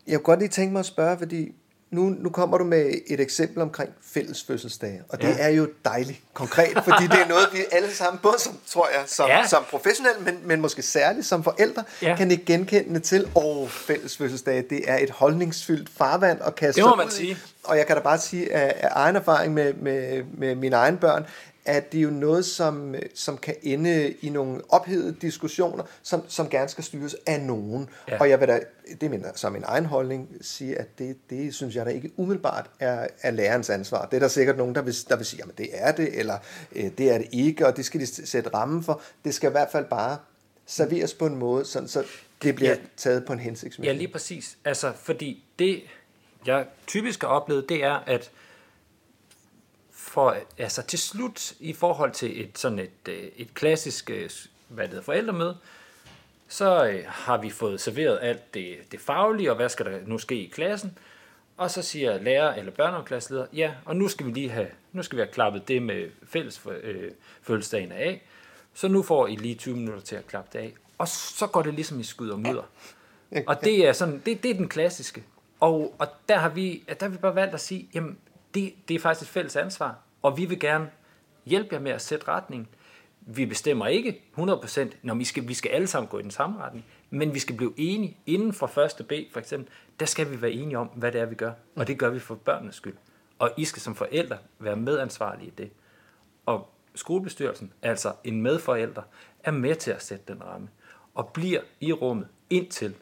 Jeg 0.07 0.15
kunne 0.15 0.23
godt 0.23 0.39
lige 0.39 0.49
tænke 0.49 0.71
mig 0.71 0.79
at 0.79 0.85
spørge, 0.85 1.17
fordi 1.17 1.55
nu, 1.93 2.01
nu 2.19 2.29
kommer 2.29 2.57
du 2.57 2.63
med 2.63 2.93
et 3.07 3.19
eksempel 3.19 3.61
omkring 3.61 3.89
fælles 4.13 4.43
fødselsdage, 4.43 5.01
og 5.09 5.21
det 5.21 5.27
ja. 5.27 5.35
er 5.37 5.49
jo 5.49 5.67
dejligt 5.85 6.21
konkret, 6.33 6.83
fordi 6.83 7.03
det 7.03 7.21
er 7.21 7.27
noget, 7.27 7.47
vi 7.53 7.59
alle 7.71 7.91
sammen, 7.91 8.19
både 8.23 8.35
som, 8.39 8.59
tror 8.67 8.87
jeg, 8.87 9.03
som, 9.07 9.29
ja. 9.29 9.47
som 9.47 9.63
professionelle, 9.69 10.21
men, 10.21 10.39
men 10.43 10.61
måske 10.61 10.81
særligt 10.81 11.25
som 11.25 11.43
forældre, 11.43 11.83
ja. 12.01 12.15
kan 12.15 12.31
ikke 12.31 12.45
genkende 12.45 12.99
til, 12.99 13.27
åh, 13.35 13.69
fælles 13.69 14.17
fødselsdage, 14.17 14.65
det 14.69 14.81
er 14.87 14.97
et 14.97 15.09
holdningsfyldt 15.09 15.89
farvand 15.97 16.39
at 16.45 16.55
kaste 16.55 16.81
det 16.81 16.89
må 16.89 16.95
man 16.95 17.09
sige. 17.09 17.37
Og 17.63 17.77
jeg 17.77 17.87
kan 17.87 17.95
da 17.95 18.01
bare 18.01 18.17
sige 18.17 18.53
af, 18.53 18.75
af 18.77 18.89
egen 18.91 19.15
erfaring 19.15 19.53
med, 19.53 19.73
med, 19.73 20.23
med 20.37 20.55
mine 20.55 20.75
egne 20.75 20.97
børn, 20.97 21.25
at 21.65 21.91
det 21.91 21.97
er 21.97 22.01
jo 22.01 22.09
noget, 22.09 22.45
som, 22.45 22.95
som 23.15 23.37
kan 23.37 23.55
ende 23.61 24.11
i 24.11 24.29
nogle 24.29 24.61
ophedede 24.69 25.15
diskussioner, 25.21 25.83
som, 26.03 26.23
som 26.27 26.49
gerne 26.49 26.69
skal 26.69 26.83
styres 26.83 27.15
af 27.27 27.41
nogen. 27.41 27.89
Ja. 28.07 28.19
Og 28.19 28.29
jeg 28.29 28.39
vil 28.39 28.47
da, 28.47 28.59
det 29.01 29.11
mener 29.11 29.29
som 29.35 29.51
min 29.51 29.63
egen 29.65 29.85
holdning, 29.85 30.29
sige, 30.41 30.75
at 30.75 30.99
det, 30.99 31.17
det 31.29 31.55
synes 31.55 31.75
jeg 31.75 31.85
da 31.85 31.91
ikke 31.91 32.11
umiddelbart 32.17 32.69
er, 32.79 33.07
er 33.21 33.31
lærerens 33.31 33.69
ansvar. 33.69 34.05
Det 34.05 34.15
er 34.15 34.19
der 34.19 34.27
sikkert 34.27 34.57
nogen, 34.57 34.75
der 34.75 34.81
vil, 34.81 34.95
der 35.09 35.15
vil 35.15 35.25
sige, 35.25 35.43
at 35.43 35.57
det 35.57 35.69
er 35.73 35.91
det, 35.91 36.19
eller 36.19 36.37
øh, 36.75 36.91
det 36.97 37.11
er 37.11 37.17
det 37.17 37.27
ikke, 37.31 37.67
og 37.67 37.77
det 37.77 37.85
skal 37.85 37.99
de 37.99 38.27
sætte 38.27 38.49
rammen 38.53 38.83
for. 38.83 39.01
Det 39.25 39.33
skal 39.33 39.49
i 39.49 39.51
hvert 39.51 39.69
fald 39.71 39.85
bare 39.85 40.17
serveres 40.65 41.13
på 41.13 41.25
en 41.25 41.35
måde, 41.35 41.65
sådan, 41.65 41.87
så 41.87 42.03
det 42.43 42.55
bliver 42.55 42.71
ja. 42.71 42.77
taget 42.97 43.25
på 43.25 43.33
en 43.33 43.39
hensigtsmæssig. 43.39 43.91
Ja, 43.91 43.97
lige 43.97 44.07
præcis. 44.07 44.57
Altså, 44.65 44.91
fordi 44.95 45.43
det, 45.59 45.81
jeg 46.45 46.65
typisk 46.87 47.21
har 47.21 47.27
oplevet, 47.27 47.69
det 47.69 47.83
er, 47.83 48.03
at 48.07 48.31
for, 50.13 50.37
altså 50.57 50.81
til 50.81 50.99
slut 50.99 51.53
i 51.59 51.73
forhold 51.73 52.11
til 52.11 52.41
et 52.41 52.57
sådan 52.57 52.79
et, 52.79 53.09
øh, 53.09 53.23
et 53.37 53.53
klassisk 53.53 54.09
øh, 54.09 54.29
hvad 54.67 54.87
det 54.87 55.03
forældremøde, 55.03 55.57
så 56.47 56.85
øh, 56.85 57.03
har 57.07 57.37
vi 57.37 57.49
fået 57.49 57.81
serveret 57.81 58.19
alt 58.21 58.53
det, 58.53 58.77
det 58.91 58.99
faglige, 58.99 59.51
og 59.51 59.55
hvad 59.55 59.69
skal 59.69 59.85
der 59.85 59.99
nu 60.05 60.17
ske 60.17 60.35
i 60.35 60.47
klassen, 60.47 60.97
og 61.57 61.71
så 61.71 61.81
siger 61.81 62.17
lærer 62.17 62.53
eller 62.53 62.71
børnehaveklasseleder, 62.71 63.45
ja, 63.53 63.71
og 63.85 63.95
nu 63.95 64.07
skal 64.07 64.25
vi 64.25 64.31
lige 64.31 64.49
have, 64.49 64.67
nu 64.91 65.03
skal 65.03 65.17
vi 65.17 65.21
have 65.21 65.33
klappet 65.33 65.67
det 65.67 65.81
med 65.81 66.09
fælles 66.27 66.61
øh, 66.83 67.11
fødselsdagen 67.41 67.91
af, 67.91 68.23
så 68.73 68.87
nu 68.87 69.03
får 69.03 69.27
I 69.27 69.35
lige 69.35 69.55
20 69.55 69.75
minutter 69.75 70.01
til 70.01 70.15
at 70.15 70.27
klappe 70.27 70.49
det 70.53 70.59
af. 70.59 70.73
Og 70.97 71.07
så 71.07 71.47
går 71.47 71.61
det 71.61 71.73
ligesom 71.73 71.99
i 71.99 72.03
skud 72.03 72.29
og 72.29 72.39
mudder. 72.39 72.63
Og 73.47 73.63
det 73.63 73.87
er, 73.87 73.93
sådan, 73.93 74.21
det, 74.25 74.43
det 74.43 74.51
er 74.51 74.55
den 74.55 74.69
klassiske. 74.69 75.23
Og, 75.59 75.95
og 75.99 76.07
der, 76.29 76.37
har 76.37 76.49
vi, 76.49 76.83
der 76.87 76.95
har 77.05 77.07
vi 77.09 77.17
bare 77.17 77.35
valgt 77.35 77.53
at 77.53 77.61
sige, 77.61 77.89
jamen, 77.93 78.17
det, 78.53 78.73
det 78.87 78.95
er 78.95 78.99
faktisk 78.99 79.29
et 79.29 79.33
fælles 79.33 79.55
ansvar, 79.55 79.97
og 80.21 80.37
vi 80.37 80.45
vil 80.45 80.59
gerne 80.59 80.89
hjælpe 81.45 81.75
jer 81.75 81.79
med 81.79 81.91
at 81.91 82.01
sætte 82.01 82.27
retning. 82.27 82.69
Vi 83.21 83.45
bestemmer 83.45 83.87
ikke 83.87 84.21
100%, 84.37 84.95
når 85.01 85.15
vi 85.15 85.23
skal, 85.23 85.47
vi 85.47 85.53
skal 85.53 85.69
alle 85.69 85.87
sammen 85.87 86.09
gå 86.09 86.19
i 86.19 86.21
den 86.21 86.31
samme 86.31 86.59
retning, 86.59 86.85
men 87.09 87.33
vi 87.33 87.39
skal 87.39 87.55
blive 87.55 87.73
enige 87.77 88.17
inden 88.25 88.53
for 88.53 88.67
første 88.67 89.03
B, 89.03 89.11
for 89.31 89.39
eksempel, 89.39 89.69
der 89.99 90.05
skal 90.05 90.31
vi 90.31 90.41
være 90.41 90.51
enige 90.51 90.77
om, 90.77 90.87
hvad 90.87 91.11
det 91.11 91.21
er, 91.21 91.25
vi 91.25 91.35
gør. 91.35 91.51
Og 91.75 91.87
det 91.87 91.99
gør 91.99 92.09
vi 92.09 92.19
for 92.19 92.35
børnenes 92.35 92.75
skyld. 92.75 92.95
Og 93.39 93.51
I 93.57 93.65
skal 93.65 93.81
som 93.81 93.95
forældre 93.95 94.37
være 94.59 94.75
medansvarlige 94.75 95.47
i 95.47 95.53
det. 95.57 95.71
Og 96.45 96.73
skolebestyrelsen, 96.95 97.73
altså 97.81 98.13
en 98.23 98.41
medforælder, 98.41 99.01
er 99.43 99.51
med 99.51 99.75
til 99.75 99.91
at 99.91 100.03
sætte 100.03 100.33
den 100.33 100.43
ramme. 100.43 100.69
Og 101.15 101.27
bliver 101.33 101.61
i 101.79 101.93
rummet 101.93 102.27
indtil, 102.49 102.95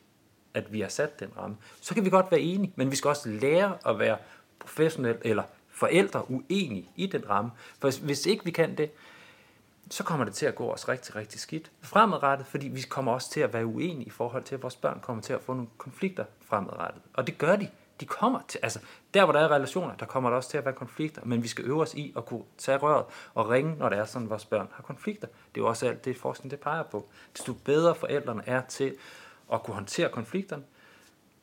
at 0.54 0.74
vi 0.74 0.82
har 0.82 0.88
sat 0.88 1.20
den 1.20 1.30
ramme. 1.38 1.58
Så 1.82 1.94
kan 1.94 2.06
vi 2.06 2.10
godt 2.10 2.32
være 2.32 2.40
enige, 2.40 2.74
men 2.76 2.92
vi 2.92 2.96
skal 2.96 3.10
også 3.10 3.30
lære 3.30 3.78
at 3.86 4.00
være 4.00 4.18
professionel 4.62 5.18
eller 5.22 5.44
forældre 5.70 6.32
uenige 6.32 6.90
i 6.96 7.06
den 7.06 7.30
ramme. 7.30 7.52
For 7.80 8.02
hvis 8.06 8.26
ikke 8.26 8.46
vi 8.46 8.52
kan 8.52 8.78
det, 8.78 8.92
så 9.90 10.04
kommer 10.04 10.26
det 10.26 10.34
til 10.34 10.46
at 10.46 10.56
gå 10.56 10.72
os 10.72 10.90
rigtig, 10.90 11.16
rigtig 11.16 11.40
skidt 11.40 11.72
fremadrettet, 11.82 12.48
fordi 12.48 12.68
vi 12.68 12.82
kommer 12.82 13.12
også 13.12 13.32
til 13.32 13.40
at 13.40 13.54
være 13.54 13.66
uenige 13.66 14.08
i 14.08 14.10
forhold 14.10 14.44
til, 14.44 14.56
at 14.56 14.62
vores 14.64 14.76
børn 14.76 15.00
kommer 15.00 15.24
til 15.24 15.34
at 15.34 15.42
få 15.42 15.54
nogle 15.54 15.70
konflikter 15.78 16.26
fremadrettet. 16.46 17.02
Og 17.14 17.28
det 17.28 17.38
gør 17.38 17.56
de. 17.56 17.68
De 18.00 18.06
kommer 18.06 18.40
til, 18.48 18.60
altså 18.64 18.80
der 19.14 19.24
hvor 19.24 19.34
der 19.34 19.40
er 19.40 19.52
relationer, 19.52 19.96
der 19.96 20.06
kommer 20.06 20.30
der 20.30 20.38
også 20.38 20.50
til 20.50 20.58
at 20.58 20.66
være 20.66 20.74
konflikter, 20.74 21.22
men 21.26 21.44
vi 21.44 21.48
skal 21.48 21.66
øve 21.66 21.82
os 21.82 21.94
i 21.94 22.14
at 22.18 22.26
kunne 22.26 22.44
tage 22.58 22.78
røret 22.78 23.06
og 23.34 23.50
ringe, 23.50 23.76
når 23.78 23.90
det 23.90 23.98
er 23.98 24.06
sådan, 24.06 24.26
at 24.26 24.30
vores 24.30 24.46
børn 24.46 24.68
har 24.74 24.84
konflikter. 24.84 25.28
Det 25.28 25.62
er 25.62 25.64
jo 25.64 25.68
også 25.68 25.88
alt 25.88 26.06
det, 26.06 26.18
forskning 26.18 26.52
det 26.52 26.60
peger 26.60 26.84
på. 26.84 27.10
Desto 27.38 27.54
bedre 27.54 27.96
forældrene 27.96 28.44
er 28.46 28.62
til 28.62 28.96
at 29.54 29.64
kunne 29.64 29.74
håndtere 29.74 30.10
konflikterne, 30.10 30.64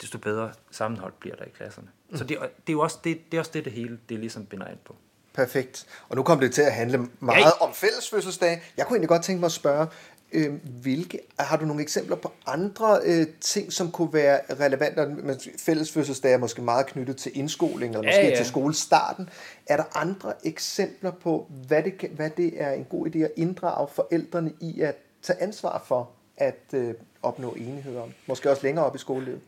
desto 0.00 0.18
bedre 0.18 0.52
sammenhold 0.70 1.12
bliver 1.20 1.36
der 1.36 1.44
i 1.44 1.50
klasserne. 1.56 1.88
Mm. 2.10 2.16
Så 2.16 2.24
det, 2.24 2.38
det, 2.40 2.46
er 2.68 2.72
jo 2.72 2.80
også 2.80 2.98
det, 3.04 3.18
det, 3.30 3.36
er 3.36 3.40
også 3.40 3.50
det, 3.54 3.64
det 3.64 3.72
hele 3.72 3.98
det 4.08 4.18
ligesom 4.18 4.46
binder 4.46 4.66
ind 4.66 4.78
på. 4.84 4.96
Perfekt. 5.34 5.86
Og 6.08 6.16
nu 6.16 6.22
kommer 6.22 6.44
det 6.44 6.54
til 6.54 6.62
at 6.62 6.72
handle 6.72 7.08
meget 7.20 7.40
ja. 7.40 7.50
om 7.60 7.74
fælles 7.74 8.10
fødselsdag. 8.10 8.62
Jeg 8.76 8.86
kunne 8.86 8.96
egentlig 8.96 9.08
godt 9.08 9.22
tænke 9.22 9.40
mig 9.40 9.46
at 9.46 9.52
spørge, 9.52 9.86
øh, 10.32 10.54
hvilke, 10.82 11.20
har 11.38 11.56
du 11.56 11.64
nogle 11.64 11.82
eksempler 11.82 12.16
på 12.16 12.32
andre 12.46 13.00
øh, 13.04 13.26
ting, 13.40 13.72
som 13.72 13.90
kunne 13.90 14.12
være 14.12 14.40
relevante? 14.60 15.38
Fælles 15.58 15.92
fødselsdag 15.92 16.32
er 16.32 16.38
måske 16.38 16.62
meget 16.62 16.86
knyttet 16.86 17.16
til 17.16 17.38
indskoling, 17.38 17.94
eller 17.94 18.08
måske 18.08 18.20
ja, 18.20 18.28
ja. 18.28 18.36
til 18.36 18.46
skolestarten. 18.46 19.30
Er 19.66 19.76
der 19.76 19.84
andre 19.94 20.32
eksempler 20.44 21.10
på, 21.10 21.46
hvad 21.66 21.82
det, 21.82 21.98
kan, 21.98 22.10
hvad 22.10 22.30
det 22.30 22.62
er 22.62 22.72
en 22.72 22.84
god 22.84 23.06
idé 23.06 23.18
at 23.18 23.32
inddrage 23.36 23.88
forældrene 23.92 24.52
i 24.60 24.80
at 24.80 24.96
tage 25.22 25.42
ansvar 25.42 25.84
for 25.86 26.10
at 26.36 26.64
øh, 26.72 26.94
opnå 27.22 27.50
enighed 27.50 27.96
om? 27.96 28.12
Måske 28.26 28.50
også 28.50 28.62
længere 28.62 28.84
op 28.84 28.94
i 28.94 28.98
skolelivet? 28.98 29.40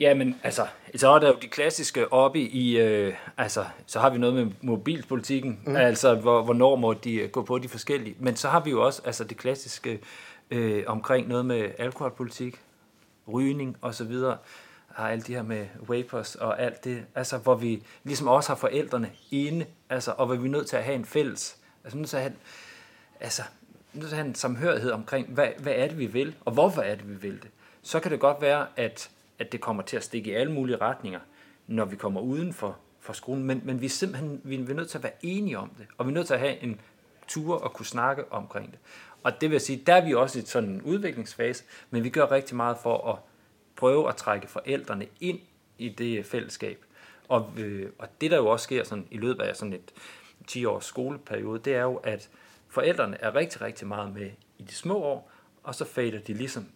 Ja, 0.00 0.14
men 0.14 0.40
altså, 0.42 0.66
så 0.96 1.08
er 1.08 1.18
der 1.18 1.28
jo 1.28 1.36
de 1.42 1.48
klassiske 1.48 2.12
oppe 2.12 2.40
i, 2.40 2.78
øh, 2.78 3.14
altså, 3.36 3.64
så 3.86 4.00
har 4.00 4.10
vi 4.10 4.18
noget 4.18 4.34
med 4.34 4.52
mobilpolitikken, 4.60 5.60
mm. 5.66 5.76
altså, 5.76 6.14
hvor, 6.14 6.42
hvornår 6.42 6.76
må 6.76 6.92
de 6.92 7.14
øh, 7.14 7.30
gå 7.30 7.42
på 7.42 7.58
de 7.58 7.68
forskellige. 7.68 8.16
Men 8.18 8.36
så 8.36 8.48
har 8.48 8.60
vi 8.60 8.70
jo 8.70 8.86
også, 8.86 9.02
altså, 9.04 9.24
det 9.24 9.36
klassiske 9.36 10.00
øh, 10.50 10.84
omkring 10.86 11.28
noget 11.28 11.46
med 11.46 11.70
alkoholpolitik, 11.78 12.60
rygning 13.32 13.76
og 13.80 13.94
så 13.94 14.04
videre, 14.04 14.36
har 14.94 15.08
alt 15.08 15.26
det 15.26 15.34
her 15.34 15.42
med 15.42 15.66
vapors 15.88 16.34
og 16.34 16.62
alt 16.62 16.84
det, 16.84 17.04
altså, 17.14 17.38
hvor 17.38 17.54
vi 17.54 17.82
ligesom 18.04 18.28
også 18.28 18.48
har 18.50 18.56
forældrene 18.56 19.10
inde, 19.30 19.66
altså, 19.90 20.14
og 20.16 20.26
hvor 20.26 20.34
vi 20.34 20.46
er 20.46 20.52
nødt 20.52 20.66
til 20.66 20.76
at 20.76 20.84
have 20.84 20.94
en 20.94 21.04
fælles, 21.04 21.56
altså, 21.84 21.98
nødt 21.98 22.08
til 22.08 22.16
at 22.16 22.22
have, 22.22 22.34
altså, 23.20 23.42
nødt 23.92 24.08
til 24.08 24.14
at 24.14 24.18
have 24.18 24.28
en 24.28 24.34
samhørighed 24.34 24.90
omkring, 24.90 25.28
hvad, 25.28 25.48
hvad 25.58 25.72
er 25.76 25.88
det, 25.88 25.98
vi 25.98 26.06
vil, 26.06 26.34
og 26.44 26.52
hvorfor 26.52 26.82
er 26.82 26.94
det, 26.94 27.08
vi 27.08 27.14
vil 27.14 27.42
det. 27.42 27.48
Så 27.82 28.00
kan 28.00 28.10
det 28.10 28.20
godt 28.20 28.42
være, 28.42 28.66
at 28.76 29.10
at 29.38 29.52
det 29.52 29.60
kommer 29.60 29.82
til 29.82 29.96
at 29.96 30.04
stikke 30.04 30.30
i 30.30 30.34
alle 30.34 30.52
mulige 30.52 30.76
retninger, 30.76 31.20
når 31.66 31.84
vi 31.84 31.96
kommer 31.96 32.20
uden 32.20 32.52
for, 32.52 32.76
for 33.00 33.12
skolen. 33.12 33.44
Men, 33.44 33.60
men 33.64 33.80
vi 33.80 33.86
er 33.86 33.90
simpelthen 33.90 34.40
vi 34.44 34.54
er 34.54 34.74
nødt 34.74 34.90
til 34.90 34.98
at 34.98 35.04
være 35.04 35.12
enige 35.22 35.58
om 35.58 35.70
det, 35.78 35.86
og 35.98 36.06
vi 36.06 36.10
er 36.10 36.14
nødt 36.14 36.26
til 36.26 36.34
at 36.34 36.40
have 36.40 36.62
en 36.62 36.80
tur 37.28 37.56
og 37.56 37.72
kunne 37.72 37.86
snakke 37.86 38.32
omkring 38.32 38.70
det. 38.70 38.78
Og 39.22 39.40
det 39.40 39.50
vil 39.50 39.60
sige, 39.60 39.82
der 39.86 39.94
er 39.94 40.04
vi 40.04 40.14
også 40.14 40.38
i 40.38 40.42
sådan 40.42 40.70
en 40.70 40.82
udviklingsfase, 40.82 41.64
men 41.90 42.04
vi 42.04 42.10
gør 42.10 42.30
rigtig 42.30 42.56
meget 42.56 42.76
for 42.82 43.12
at 43.12 43.18
prøve 43.76 44.08
at 44.08 44.16
trække 44.16 44.46
forældrene 44.46 45.06
ind 45.20 45.38
i 45.78 45.88
det 45.88 46.26
fællesskab. 46.26 46.84
Og, 47.28 47.52
øh, 47.56 47.90
og 47.98 48.08
det 48.20 48.30
der 48.30 48.36
jo 48.36 48.46
også 48.46 48.64
sker 48.64 48.84
sådan, 48.84 49.06
i 49.10 49.16
løbet 49.16 49.42
af 49.42 49.56
sådan 49.56 49.72
et 49.72 49.92
10-års 50.50 50.84
skoleperiode, 50.84 51.58
det 51.58 51.74
er 51.74 51.82
jo, 51.82 51.96
at 51.96 52.30
forældrene 52.68 53.16
er 53.20 53.34
rigtig, 53.34 53.60
rigtig 53.60 53.86
meget 53.86 54.14
med 54.14 54.30
i 54.58 54.62
de 54.62 54.74
små 54.74 54.96
år, 54.96 55.30
og 55.62 55.74
så 55.74 55.84
fader 55.84 56.18
de 56.18 56.34
ligesom 56.34 56.66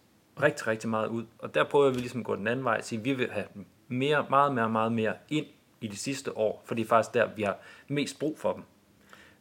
rigtig, 0.41 0.67
rigtig 0.67 0.89
meget 0.89 1.07
ud. 1.07 1.25
Og 1.39 1.55
der 1.55 1.63
prøver 1.63 1.89
vi 1.89 1.99
ligesom 1.99 2.19
at 2.19 2.25
gå 2.25 2.35
den 2.35 2.47
anden 2.47 2.65
vej 2.65 2.77
og 2.77 2.83
sige, 2.83 2.99
at 2.99 3.05
vi 3.05 3.13
vil 3.13 3.31
have 3.31 3.45
mere, 3.87 4.25
meget 4.29 4.55
mere, 4.55 4.69
meget 4.69 4.91
mere 4.91 5.13
ind 5.29 5.45
i 5.81 5.87
de 5.87 5.97
sidste 5.97 6.37
år, 6.37 6.63
for 6.65 6.75
det 6.75 6.83
er 6.83 6.87
faktisk 6.87 7.13
der, 7.13 7.27
vi 7.35 7.43
har 7.43 7.57
mest 7.87 8.19
brug 8.19 8.39
for 8.39 8.53
dem. 8.53 8.63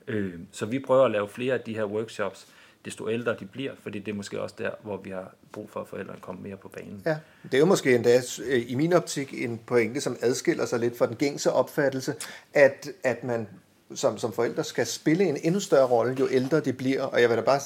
Øh, 0.09 0.35
så 0.53 0.67
vi 0.67 0.79
prøver 0.79 1.05
at 1.05 1.11
lave 1.11 1.29
flere 1.29 1.55
af 1.55 1.61
de 1.61 1.75
her 1.75 1.85
workshops, 1.85 2.47
desto 2.85 3.11
ældre 3.11 3.37
de 3.41 3.47
bliver, 3.47 3.73
fordi 3.83 3.99
det 3.99 4.13
er 4.13 4.17
måske 4.17 4.43
også 4.43 4.55
der, 4.59 4.71
hvor 4.83 4.97
vi 4.97 5.11
har 5.11 5.35
brug 5.53 5.71
for, 5.71 5.81
at 5.81 5.89
forældrene 5.89 6.21
kommer 6.21 6.43
mere 6.43 6.57
på 6.57 6.69
banen. 6.69 7.03
Ja, 7.07 7.17
det 7.43 7.55
er 7.55 7.59
jo 7.59 7.65
måske 7.65 7.95
endda 7.95 8.21
øh, 8.47 8.71
i 8.71 8.75
min 8.75 8.93
optik 8.93 9.45
en 9.45 9.61
pointe, 9.67 10.01
som 10.01 10.17
adskiller 10.21 10.67
sig 10.67 10.81
lidt 10.81 10.99
fra 10.99 11.07
den 11.07 11.17
gængse 11.17 11.53
opfattelse, 11.53 12.15
at, 12.55 12.89
at 13.05 13.25
man 13.25 13.49
som, 13.95 14.19
som 14.19 14.33
forældre 14.33 14.65
skal 14.65 14.87
spille 14.87 15.25
en 15.25 15.37
endnu 15.43 15.61
større 15.61 15.87
rolle, 15.87 16.17
jo 16.21 16.29
ældre 16.31 16.61
de 16.61 16.73
bliver. 16.73 17.03
Og 17.03 17.21
jeg 17.21 17.29
vil 17.29 17.37
da 17.37 17.43
bare 17.43 17.61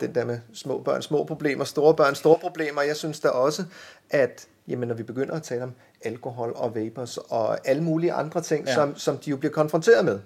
den 0.00 0.14
der 0.14 0.24
med 0.24 0.38
små 0.52 0.82
børn, 0.82 1.02
små 1.02 1.24
problemer, 1.24 1.64
store 1.64 1.94
børn, 1.94 2.14
store 2.14 2.38
problemer. 2.38 2.82
Jeg 2.82 2.96
synes 2.96 3.20
da 3.20 3.28
også, 3.28 3.64
at 4.10 4.46
jamen, 4.68 4.88
når 4.88 4.94
vi 4.94 5.02
begynder 5.02 5.34
at 5.34 5.42
tale 5.42 5.62
om 5.62 5.72
alkohol 6.04 6.52
og 6.56 6.74
vapors 6.74 7.16
og 7.16 7.68
alle 7.68 7.82
mulige 7.82 8.12
andre 8.12 8.40
ting, 8.42 8.66
ja. 8.66 8.74
som, 8.74 8.96
som 8.96 9.18
de 9.18 9.30
jo 9.30 9.36
bliver 9.36 9.52
konfronteret 9.52 10.04
med, 10.04 10.20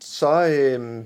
så, 0.00 0.46
øh, 0.46 1.04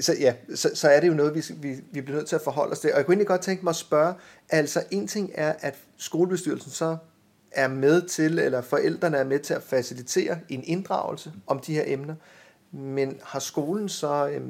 så, 0.00 0.14
ja, 0.20 0.34
så, 0.54 0.70
så 0.74 0.88
er 0.88 1.00
det 1.00 1.08
jo 1.08 1.14
noget, 1.14 1.34
vi, 1.34 1.42
vi, 1.56 1.80
vi 1.92 2.00
bliver 2.00 2.16
nødt 2.16 2.28
til 2.28 2.36
at 2.36 2.42
forholde 2.42 2.72
os 2.72 2.78
til. 2.78 2.92
Og 2.92 2.96
jeg 2.96 3.06
kunne 3.06 3.12
egentlig 3.12 3.26
godt 3.26 3.40
tænke 3.40 3.64
mig 3.64 3.70
at 3.70 3.76
spørge, 3.76 4.14
altså 4.48 4.82
en 4.90 5.06
ting 5.06 5.30
er, 5.34 5.54
at 5.60 5.74
skolebestyrelsen 5.96 6.70
så 6.70 6.96
er 7.52 7.68
med 7.68 8.08
til, 8.08 8.38
eller 8.38 8.60
forældrene 8.60 9.16
er 9.16 9.24
med 9.24 9.38
til 9.38 9.54
at 9.54 9.62
facilitere 9.62 10.38
en 10.48 10.64
inddragelse 10.64 11.32
om 11.46 11.58
de 11.58 11.74
her 11.74 11.84
emner, 11.86 12.14
men 12.72 13.20
har 13.22 13.38
skolen 13.38 13.88
så 13.88 14.28
øh, 14.28 14.42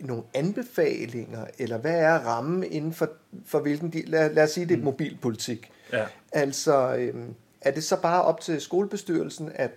nogle 0.00 0.22
anbefalinger, 0.34 1.46
eller 1.58 1.78
hvad 1.78 2.00
er 2.00 2.18
rammen 2.18 2.64
inden 2.64 2.92
for, 2.92 3.08
for 3.46 3.60
hvilken 3.60 3.92
de, 3.92 4.02
lad, 4.06 4.34
lad 4.34 4.44
os 4.44 4.50
sige, 4.50 4.66
det 4.66 4.74
er 4.74 4.78
mm. 4.78 4.84
mobilpolitik. 4.84 5.70
Ja. 5.92 6.06
Altså, 6.32 6.96
øhm, 6.96 7.34
er 7.60 7.70
det 7.70 7.84
så 7.84 8.00
bare 8.00 8.22
op 8.22 8.40
til 8.40 8.60
skolebestyrelsen 8.60 9.52
at, 9.54 9.70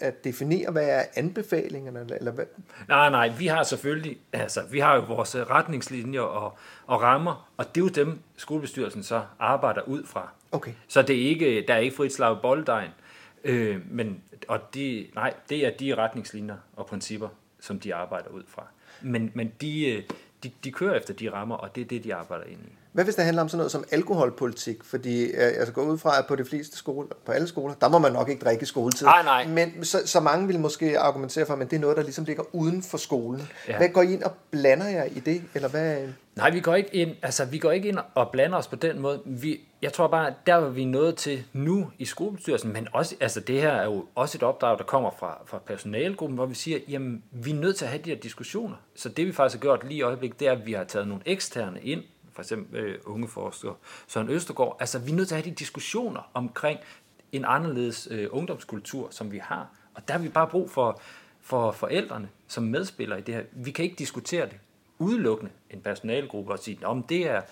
at 0.00 0.24
definere, 0.24 0.70
hvad 0.70 0.88
er 0.88 1.02
anbefalingerne? 1.14 2.06
Eller, 2.18 2.32
hvad? 2.32 2.44
Nej, 2.88 3.10
nej, 3.10 3.28
vi 3.38 3.46
har 3.46 3.62
selvfølgelig, 3.62 4.18
altså, 4.32 4.60
vi 4.70 4.80
har 4.80 4.94
jo 4.94 5.00
vores 5.00 5.36
retningslinjer 5.36 6.20
og, 6.20 6.58
og 6.86 7.02
rammer, 7.02 7.50
og 7.56 7.74
det 7.74 7.80
er 7.80 7.84
jo 7.84 7.88
dem, 8.04 8.18
skolebestyrelsen 8.36 9.02
så 9.02 9.22
arbejder 9.38 9.82
ud 9.82 10.06
fra. 10.06 10.32
Okay. 10.52 10.72
Så 10.88 11.02
det 11.02 11.16
er 11.24 11.28
ikke, 11.28 11.64
der 11.68 11.74
er 11.74 11.78
ikke 11.78 11.96
frit 11.96 12.12
slag 12.12 12.42
bolledejen. 12.42 12.90
Øh, 13.44 13.80
men, 13.90 14.22
og 14.48 14.60
de, 14.74 15.06
nej, 15.14 15.34
det 15.48 15.66
er 15.66 15.70
de 15.70 15.94
retningslinjer 15.94 16.56
og 16.76 16.86
principper, 16.86 17.28
som 17.64 17.80
de 17.80 17.94
arbejder 17.94 18.28
ud 18.30 18.42
fra. 18.48 18.66
Men, 19.02 19.30
men 19.34 19.52
de, 19.60 19.86
øh, 19.86 20.02
de, 20.42 20.52
de 20.64 20.72
kører 20.72 20.94
efter 20.94 21.14
de 21.14 21.32
rammer, 21.32 21.56
og 21.56 21.74
det 21.74 21.80
er 21.80 21.84
det, 21.84 22.04
de 22.04 22.14
arbejder 22.14 22.44
ind 22.44 22.60
i. 22.60 22.72
Hvad 22.94 23.04
hvis 23.04 23.14
det 23.14 23.24
handler 23.24 23.42
om 23.42 23.48
sådan 23.48 23.58
noget 23.58 23.72
som 23.72 23.84
alkoholpolitik? 23.90 24.84
Fordi 24.84 25.22
øh, 25.22 25.38
jeg 25.38 25.66
går 25.74 25.82
ud 25.82 25.98
fra, 25.98 26.18
at 26.18 26.26
på 26.26 26.36
de 26.36 26.44
fleste 26.44 26.76
skoler, 26.76 27.08
på 27.26 27.32
alle 27.32 27.48
skoler, 27.48 27.74
der 27.74 27.88
må 27.88 27.98
man 27.98 28.12
nok 28.12 28.28
ikke 28.28 28.44
drikke 28.44 28.62
i 28.62 28.66
skoletid. 28.66 29.06
Nej, 29.06 29.22
nej. 29.22 29.46
Men 29.46 29.84
så, 29.84 29.98
så 30.04 30.20
mange 30.20 30.46
vil 30.46 30.60
måske 30.60 30.98
argumentere 30.98 31.46
for, 31.46 31.54
at 31.54 31.70
det 31.70 31.76
er 31.76 31.80
noget, 31.80 31.96
der 31.96 32.02
ligesom 32.02 32.24
ligger 32.24 32.42
uden 32.52 32.82
for 32.82 32.98
skolen. 32.98 33.48
Ja. 33.68 33.76
Hvad 33.76 33.88
går 33.88 34.02
I 34.02 34.12
ind 34.12 34.22
og 34.22 34.32
blander 34.50 34.88
jer 34.88 35.04
i 35.04 35.20
det? 35.20 35.42
Eller 35.54 35.68
hvad? 35.68 36.08
Nej, 36.36 36.50
vi 36.50 36.60
går 36.60 36.74
ikke 36.74 36.94
ind, 36.94 37.10
altså, 37.22 37.44
vi 37.44 37.58
går 37.58 37.70
ikke 37.70 37.88
ind 37.88 37.98
og 38.14 38.30
blander 38.32 38.58
os 38.58 38.66
på 38.66 38.76
den 38.76 39.00
måde. 39.00 39.20
Vi, 39.24 39.60
jeg 39.82 39.92
tror 39.92 40.08
bare, 40.08 40.34
der 40.46 40.54
er 40.54 40.68
vi 40.68 40.84
nået 40.84 41.16
til 41.16 41.44
nu 41.52 41.90
i 41.98 42.04
skolebestyrelsen, 42.04 42.72
men 42.72 42.88
også, 42.92 43.14
altså, 43.20 43.40
det 43.40 43.60
her 43.60 43.70
er 43.70 43.84
jo 43.84 44.04
også 44.14 44.38
et 44.38 44.42
opdrag, 44.42 44.78
der 44.78 44.84
kommer 44.84 45.10
fra, 45.18 45.42
fra 45.46 45.58
personalegruppen, 45.58 46.34
hvor 46.34 46.46
vi 46.46 46.54
siger, 46.54 46.78
jamen, 46.88 47.22
vi 47.32 47.50
er 47.50 47.54
nødt 47.54 47.76
til 47.76 47.84
at 47.84 47.90
have 47.90 48.02
de 48.04 48.10
her 48.10 48.18
diskussioner. 48.18 48.76
Så 48.96 49.08
det 49.08 49.26
vi 49.26 49.32
faktisk 49.32 49.58
har 49.58 49.60
gjort 49.60 49.88
lige 49.88 49.98
i 49.98 50.02
øjeblikket, 50.02 50.40
det 50.40 50.48
er, 50.48 50.52
at 50.52 50.66
vi 50.66 50.72
har 50.72 50.84
taget 50.84 51.08
nogle 51.08 51.22
eksterne 51.26 51.80
ind, 51.80 52.02
for 52.34 52.42
eksempel 52.42 52.80
øh, 52.80 52.98
unge 53.04 53.28
forsker 53.28 53.72
Søren 54.06 54.28
Østergaard. 54.28 54.76
Altså, 54.80 54.98
vi 54.98 55.10
er 55.10 55.14
nødt 55.14 55.28
til 55.28 55.34
at 55.34 55.42
have 55.42 55.50
de 55.50 55.56
diskussioner 55.56 56.30
omkring 56.34 56.80
en 57.32 57.44
anderledes 57.44 58.08
øh, 58.10 58.28
ungdomskultur, 58.30 59.08
som 59.10 59.32
vi 59.32 59.38
har. 59.38 59.68
Og 59.94 60.08
der 60.08 60.14
har 60.14 60.20
vi 60.20 60.28
bare 60.28 60.46
brug 60.46 60.70
for, 60.70 61.00
for 61.40 61.72
forældrene 61.72 62.28
som 62.48 62.62
medspillere 62.62 63.18
i 63.18 63.22
det 63.22 63.34
her. 63.34 63.42
Vi 63.52 63.70
kan 63.70 63.84
ikke 63.84 63.96
diskutere 63.96 64.46
det 64.46 64.56
udelukkende 64.98 65.52
en 65.70 65.80
personalegruppe 65.80 66.52
og 66.52 66.58
sige, 66.58 66.78
at 66.86 66.96
det 67.08 67.30
er, 67.30 67.42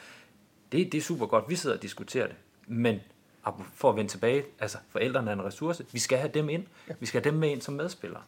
det, 0.72 0.92
det 0.92 0.98
er 0.98 1.02
super 1.02 1.26
godt, 1.26 1.44
vi 1.48 1.56
sidder 1.56 1.76
og 1.76 1.82
diskuterer 1.82 2.26
det. 2.26 2.36
Men 2.66 3.00
for 3.74 3.90
at 3.90 3.96
vende 3.96 4.10
tilbage, 4.10 4.44
altså 4.60 4.78
forældrene 4.88 5.30
er 5.30 5.34
en 5.34 5.44
ressource, 5.44 5.84
vi 5.92 5.98
skal 5.98 6.18
have 6.18 6.30
dem 6.34 6.48
ind. 6.48 6.66
Vi 7.00 7.06
skal 7.06 7.22
have 7.22 7.30
dem 7.30 7.38
med 7.40 7.50
ind 7.50 7.62
som 7.62 7.74
medspillere. 7.74 8.22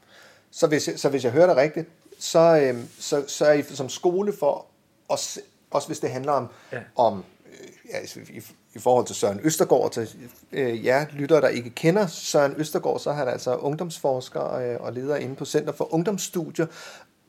Så 0.50 0.66
hvis, 0.66 0.90
så 0.96 1.08
hvis 1.08 1.24
jeg 1.24 1.32
hører 1.32 1.46
det 1.46 1.56
rigtigt, 1.56 1.88
så, 2.18 2.60
øh, 2.60 2.84
så, 2.98 3.24
så 3.28 3.44
er 3.44 3.52
I 3.52 3.62
som 3.62 3.88
skole 3.88 4.32
for, 4.38 4.66
også, 5.08 5.40
også 5.74 5.88
hvis 5.88 6.00
det 6.00 6.10
handler 6.10 6.32
om, 6.32 6.46
Ja. 6.72 6.78
om 6.96 7.24
øh, 7.46 7.68
ja, 7.90 8.20
i, 8.30 8.42
i 8.74 8.78
forhold 8.78 9.06
til 9.06 9.16
Søren 9.16 9.40
Østergaard, 9.42 9.90
til 9.92 10.08
øh, 10.52 10.84
jer 10.84 11.06
lyttere, 11.12 11.40
der 11.40 11.48
ikke 11.48 11.70
kender 11.70 12.06
Søren 12.06 12.54
Østergaard, 12.56 12.98
så 12.98 13.10
er 13.10 13.14
han 13.14 13.28
altså 13.28 13.56
ungdomsforsker 13.56 14.52
øh, 14.54 14.76
og 14.80 14.92
leder 14.92 15.16
inde 15.16 15.34
på 15.34 15.44
Center 15.44 15.72
for 15.72 15.94
Ungdomsstudier, 15.94 16.66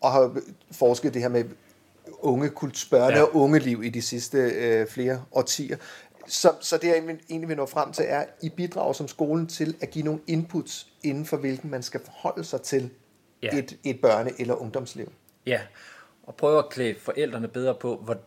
og 0.01 0.11
har 0.11 0.35
forsket 0.71 1.13
det 1.13 1.21
her 1.21 1.29
med 1.29 1.43
unge 2.19 2.49
kult, 2.49 2.75
børne- 2.77 2.97
Ja. 3.17 3.21
og 3.23 3.35
ungeliv 3.35 3.83
i 3.83 3.89
de 3.89 4.01
sidste 4.01 4.37
øh, 4.37 4.87
flere 4.87 5.21
årtier. 5.31 5.77
Så, 6.27 6.51
så 6.61 6.77
det 6.77 6.87
jeg 6.87 6.97
egentlig- 7.29 7.47
vil 7.49 7.57
nå 7.57 7.65
frem 7.65 7.91
til, 7.91 8.05
er, 8.07 8.19
at 8.19 8.27
I 8.41 8.49
bidrager 8.49 8.93
som 8.93 9.07
skolen 9.07 9.47
til 9.47 9.75
at 9.81 9.89
give 9.89 10.05
nogle 10.05 10.19
inputs, 10.27 10.87
inden 11.03 11.25
for 11.25 11.37
hvilken 11.37 11.69
man 11.71 11.83
skal 11.83 11.99
forholde 12.05 12.43
sig 12.43 12.61
til 12.61 12.89
Ja. 13.43 13.57
et, 13.57 13.77
et 13.83 13.99
børne- 14.05 14.35
eller 14.39 14.55
ungdomsliv. 14.55 15.11
Ja, 15.45 15.61
og 16.23 16.35
prøve 16.35 16.57
at 16.59 16.69
klæde 16.69 16.95
forældrene 16.99 17.47
bedre 17.47 17.75
på, 17.81 17.95
hvor, 18.03 18.17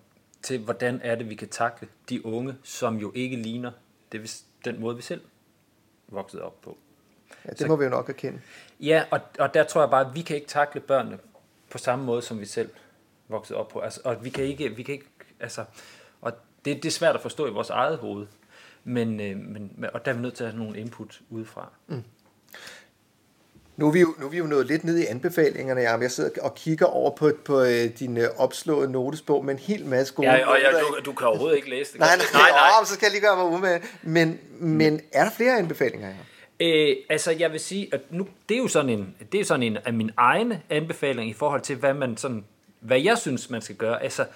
til 0.43 0.59
hvordan 0.59 1.01
er 1.05 1.15
det, 1.15 1.31
vi 1.31 1.35
kan 1.35 1.49
takle 1.49 1.89
de 2.09 2.27
unge, 2.27 2.55
som 2.63 2.97
jo 2.97 3.13
ikke 3.15 3.37
ligner 3.37 3.71
det, 4.13 4.43
den 4.65 4.81
måde, 4.81 4.97
vi 4.97 5.03
selv 5.03 5.21
voksede 6.09 6.43
op 6.43 6.61
på. 6.61 6.79
Ja, 7.45 7.51
det 7.51 7.59
Så- 7.59 7.67
må 7.67 7.77
vi 7.77 7.85
jo 7.85 7.91
nok 7.91 8.09
erkende. 8.09 8.41
Ja, 8.81 9.05
og, 9.11 9.21
og 9.39 9.55
der 9.55 9.65
tror 9.65 9.81
jeg 9.81 9.91
bare, 9.91 10.07
at 10.09 10.15
vi 10.15 10.23
kan 10.23 10.37
ikke 10.37 10.49
takle 10.49 10.81
børnene 10.81 11.19
på 11.71 11.79
samme 11.79 12.05
måde, 12.05 12.23
som 12.23 12.41
vi 12.41 12.47
selv 12.47 12.71
voksede 13.29 13.59
op 13.59 13.69
på. 13.69 13.79
Altså, 13.81 14.01
og 14.05 14.25
vi 14.25 14.31
kan 14.31 14.45
ikke, 14.45 14.69
vi 14.77 14.83
kan 14.83 14.93
ikke 14.95 15.07
altså, 15.41 15.65
og 16.21 16.33
det, 16.65 16.77
det 16.77 16.85
er 16.85 16.91
svært 16.91 17.15
at 17.15 17.21
forstå 17.23 17.47
i 17.47 17.51
vores 17.51 17.71
eget 17.71 17.99
hoved. 17.99 18.27
Men, 18.85 19.21
øh, 19.21 19.37
men, 19.37 19.85
og 19.93 20.05
der 20.05 20.11
er 20.11 20.17
vi 20.17 20.23
nødt 20.23 20.35
til 20.35 20.45
at 20.45 20.51
have 20.51 20.65
nogle 20.65 20.79
input 20.79 21.21
udefra. 21.31 21.71
Mm. 21.87 22.03
Nu 23.79 23.87
er, 23.87 23.93
vi 23.93 24.01
jo, 24.01 24.15
nu 24.19 24.27
er 24.27 24.31
vi 24.31 24.39
jo 24.39 24.47
nået 24.47 24.67
lidt 24.67 24.85
ned 24.85 24.99
i 24.99 25.05
anbefalingerne, 25.07 25.81
Jacob. 25.81 26.03
Jeg 26.03 26.11
sidder 26.11 26.31
og 26.43 26.55
kigger 26.55 26.87
over 26.87 27.11
på, 27.11 27.31
på 27.45 27.61
øh, 27.61 27.85
din 27.99 28.17
øh, 28.17 28.29
opslåede 28.37 28.93
notesbog 28.93 29.45
med 29.45 29.55
en 29.55 29.59
hel 29.59 29.87
masse 29.87 30.15
gode 30.15 30.29
Ja, 30.29 30.49
og 30.49 30.59
jeg, 30.63 30.81
du, 30.81 31.01
du 31.05 31.13
kan 31.13 31.27
overhovedet 31.27 31.57
ikke 31.57 31.71
læse 31.71 31.93
det. 31.93 32.01
Nej, 32.01 32.17
nej, 32.17 32.27
nej, 32.33 32.51
nej. 32.51 32.69
Åh, 32.81 32.87
så 32.87 32.95
skal 32.95 33.07
jeg 33.07 33.13
lige 33.13 33.21
gøre 33.21 33.37
mig 33.37 33.45
umage. 33.45 33.83
Men, 34.03 34.41
men 34.59 35.01
er 35.13 35.25
der 35.25 35.31
flere 35.31 35.59
anbefalinger 35.59 36.09
her? 36.09 36.17
Øh, 36.61 36.97
altså, 37.11 37.31
jeg 37.31 37.53
vil 37.53 37.61
sige, 37.61 37.89
at 37.93 38.01
nu, 38.11 38.27
det 38.49 38.55
er 38.55 38.59
jo 38.59 38.69
sådan 38.69 38.91
en, 38.91 39.15
det 39.33 39.41
er 39.41 39.45
sådan 39.45 39.63
en 39.63 39.77
af 39.85 39.93
mine 39.93 40.13
egne 40.17 40.63
anbefalinger 40.71 41.35
i 41.35 41.37
forhold 41.37 41.61
til, 41.61 41.77
hvad 41.77 41.95
man 41.95 42.17
sådan, 42.17 42.45
hvad 42.81 43.01
jeg 43.01 43.19
synes, 43.19 43.51
man 43.51 43.63
skal 43.63 43.77
gøre. 43.77 44.03
Altså, 44.03 44.27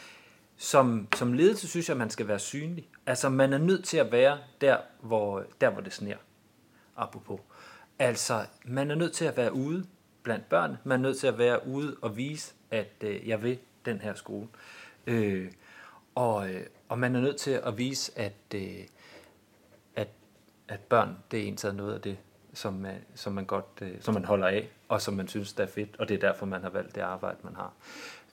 som, 0.57 1.09
som 1.17 1.33
ledelse 1.33 1.69
synes 1.69 1.89
jeg, 1.89 1.97
man 1.97 2.11
skal 2.11 2.29
være 2.29 2.39
synlig. 2.39 2.89
Altså, 3.07 3.29
man 3.29 3.53
er 3.53 3.59
nødt 3.59 3.85
til 3.85 3.97
at 3.97 4.13
være 4.13 4.39
der, 4.61 4.77
hvor, 5.01 5.43
der, 5.61 5.71
hvor 5.71 5.81
det 5.81 5.93
sner. 5.93 6.17
Apropos. 6.97 7.41
Altså, 8.03 8.47
man 8.65 8.91
er 8.91 8.95
nødt 8.95 9.13
til 9.13 9.25
at 9.25 9.37
være 9.37 9.53
ude 9.53 9.87
blandt 10.23 10.49
børn. 10.49 10.77
Man 10.85 11.01
er 11.01 11.03
nødt 11.03 11.19
til 11.19 11.27
at 11.27 11.39
være 11.39 11.67
ude 11.67 11.97
og 12.03 12.17
vise, 12.17 12.55
at 12.71 12.93
øh, 13.01 13.29
jeg 13.29 13.43
vil 13.43 13.59
den 13.85 14.01
her 14.01 14.15
skole. 14.15 14.49
Øh, 15.07 15.53
og, 16.15 16.51
øh, 16.51 16.67
og 16.89 16.99
man 16.99 17.17
er 17.17 17.21
nødt 17.21 17.37
til 17.37 17.51
at 17.51 17.79
vise, 17.79 18.19
at, 18.19 18.33
øh, 18.55 18.85
at, 19.97 20.09
at 20.69 20.81
børn, 20.81 21.17
det 21.31 21.39
er 21.39 21.43
egentlig 21.43 21.75
noget 21.75 21.95
af 21.95 22.01
det, 22.01 22.19
som 22.55 22.75
man, 22.75 22.95
som 23.15 23.33
man 23.33 23.45
godt, 23.45 23.67
øh, 23.81 23.95
som 24.01 24.15
man 24.15 24.25
holder 24.25 24.47
af, 24.47 24.69
og 24.89 25.03
som 25.03 25.15
man 25.15 25.29
synes, 25.29 25.53
der 25.53 25.63
er 25.63 25.69
fedt, 25.69 25.97
og 25.99 26.09
det 26.09 26.15
er 26.15 26.31
derfor, 26.31 26.47
man 26.47 26.63
har 26.63 26.71
valgt 26.71 26.95
det 26.95 27.01
arbejde, 27.01 27.39
man 27.43 27.55
har. 27.55 27.73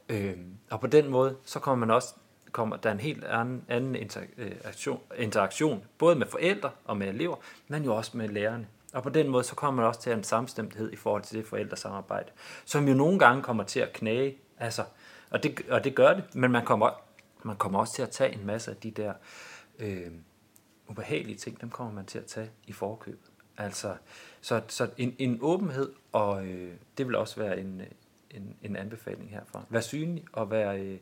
Øh, 0.10 0.38
og 0.70 0.80
på 0.80 0.88
den 0.88 1.10
måde, 1.10 1.36
så 1.46 1.60
kommer 1.60 1.86
man 1.86 1.96
også, 1.96 2.16
kommer 2.52 2.78
der 2.78 2.92
en 2.92 3.00
helt 3.00 3.24
anden, 3.24 3.66
anden 3.68 3.96
interaktion, 3.96 5.02
interaktion, 5.18 5.84
både 5.98 6.16
med 6.16 6.28
forældre 6.28 6.72
og 6.86 6.98
med 6.98 7.08
elever, 7.08 7.36
men 7.68 7.84
jo 7.84 7.96
også 7.96 8.18
med 8.18 8.30
lærerne. 8.30 8.68
Og 8.94 9.04
på 9.04 9.10
den 9.10 9.28
måde, 9.28 9.44
så 9.44 9.56
kommer 9.56 9.82
man 9.82 9.88
også 9.88 10.02
til 10.02 10.12
en 10.12 10.24
samstemthed 10.24 10.92
i 10.92 10.96
forhold 10.96 11.24
til 11.24 11.38
det 11.38 11.46
forældresamarbejde, 11.46 12.32
som 12.66 12.88
jo 12.88 12.94
nogle 12.94 13.20
gange 13.20 13.44
kommer 13.44 13.64
til 13.64 13.80
at 13.80 13.94
knage, 13.94 14.38
altså, 14.58 14.84
og 15.30 15.44
det, 15.44 15.62
og 15.70 15.84
det 15.84 15.96
gør 15.96 16.14
det, 16.14 16.36
men 16.36 16.52
man 16.52 16.66
kommer, 16.66 16.90
man 17.44 17.58
kommer 17.58 17.80
også 17.80 17.94
til 17.94 18.02
at 18.02 18.10
tage 18.10 18.34
en 18.34 18.46
masse 18.46 18.72
af 18.72 18.78
de 18.78 18.92
der 18.92 19.14
øh, 19.80 20.12
ubehagelige 20.88 21.38
ting, 21.38 21.62
dem 21.62 21.70
kommer 21.70 21.94
man 21.94 22.06
til 22.06 22.18
at 22.18 22.26
tage 22.26 22.50
i 22.68 22.74
forkøbet. 22.74 23.32
Altså, 23.58 23.96
så, 24.42 24.62
så 24.68 24.90
en, 24.98 25.16
en 25.18 25.38
åbenhed, 25.42 25.94
og 26.12 26.46
øh, 26.46 26.74
det 26.98 27.08
vil 27.08 27.16
også 27.16 27.40
være 27.40 27.60
en, 27.60 27.82
en, 28.32 28.56
en 28.62 28.76
anbefaling 28.76 29.30
herfra. 29.30 29.64
Vær 29.70 29.82
synlig 29.82 30.26
og 30.34 30.52
vær, 30.52 30.72
øh, 30.74 30.98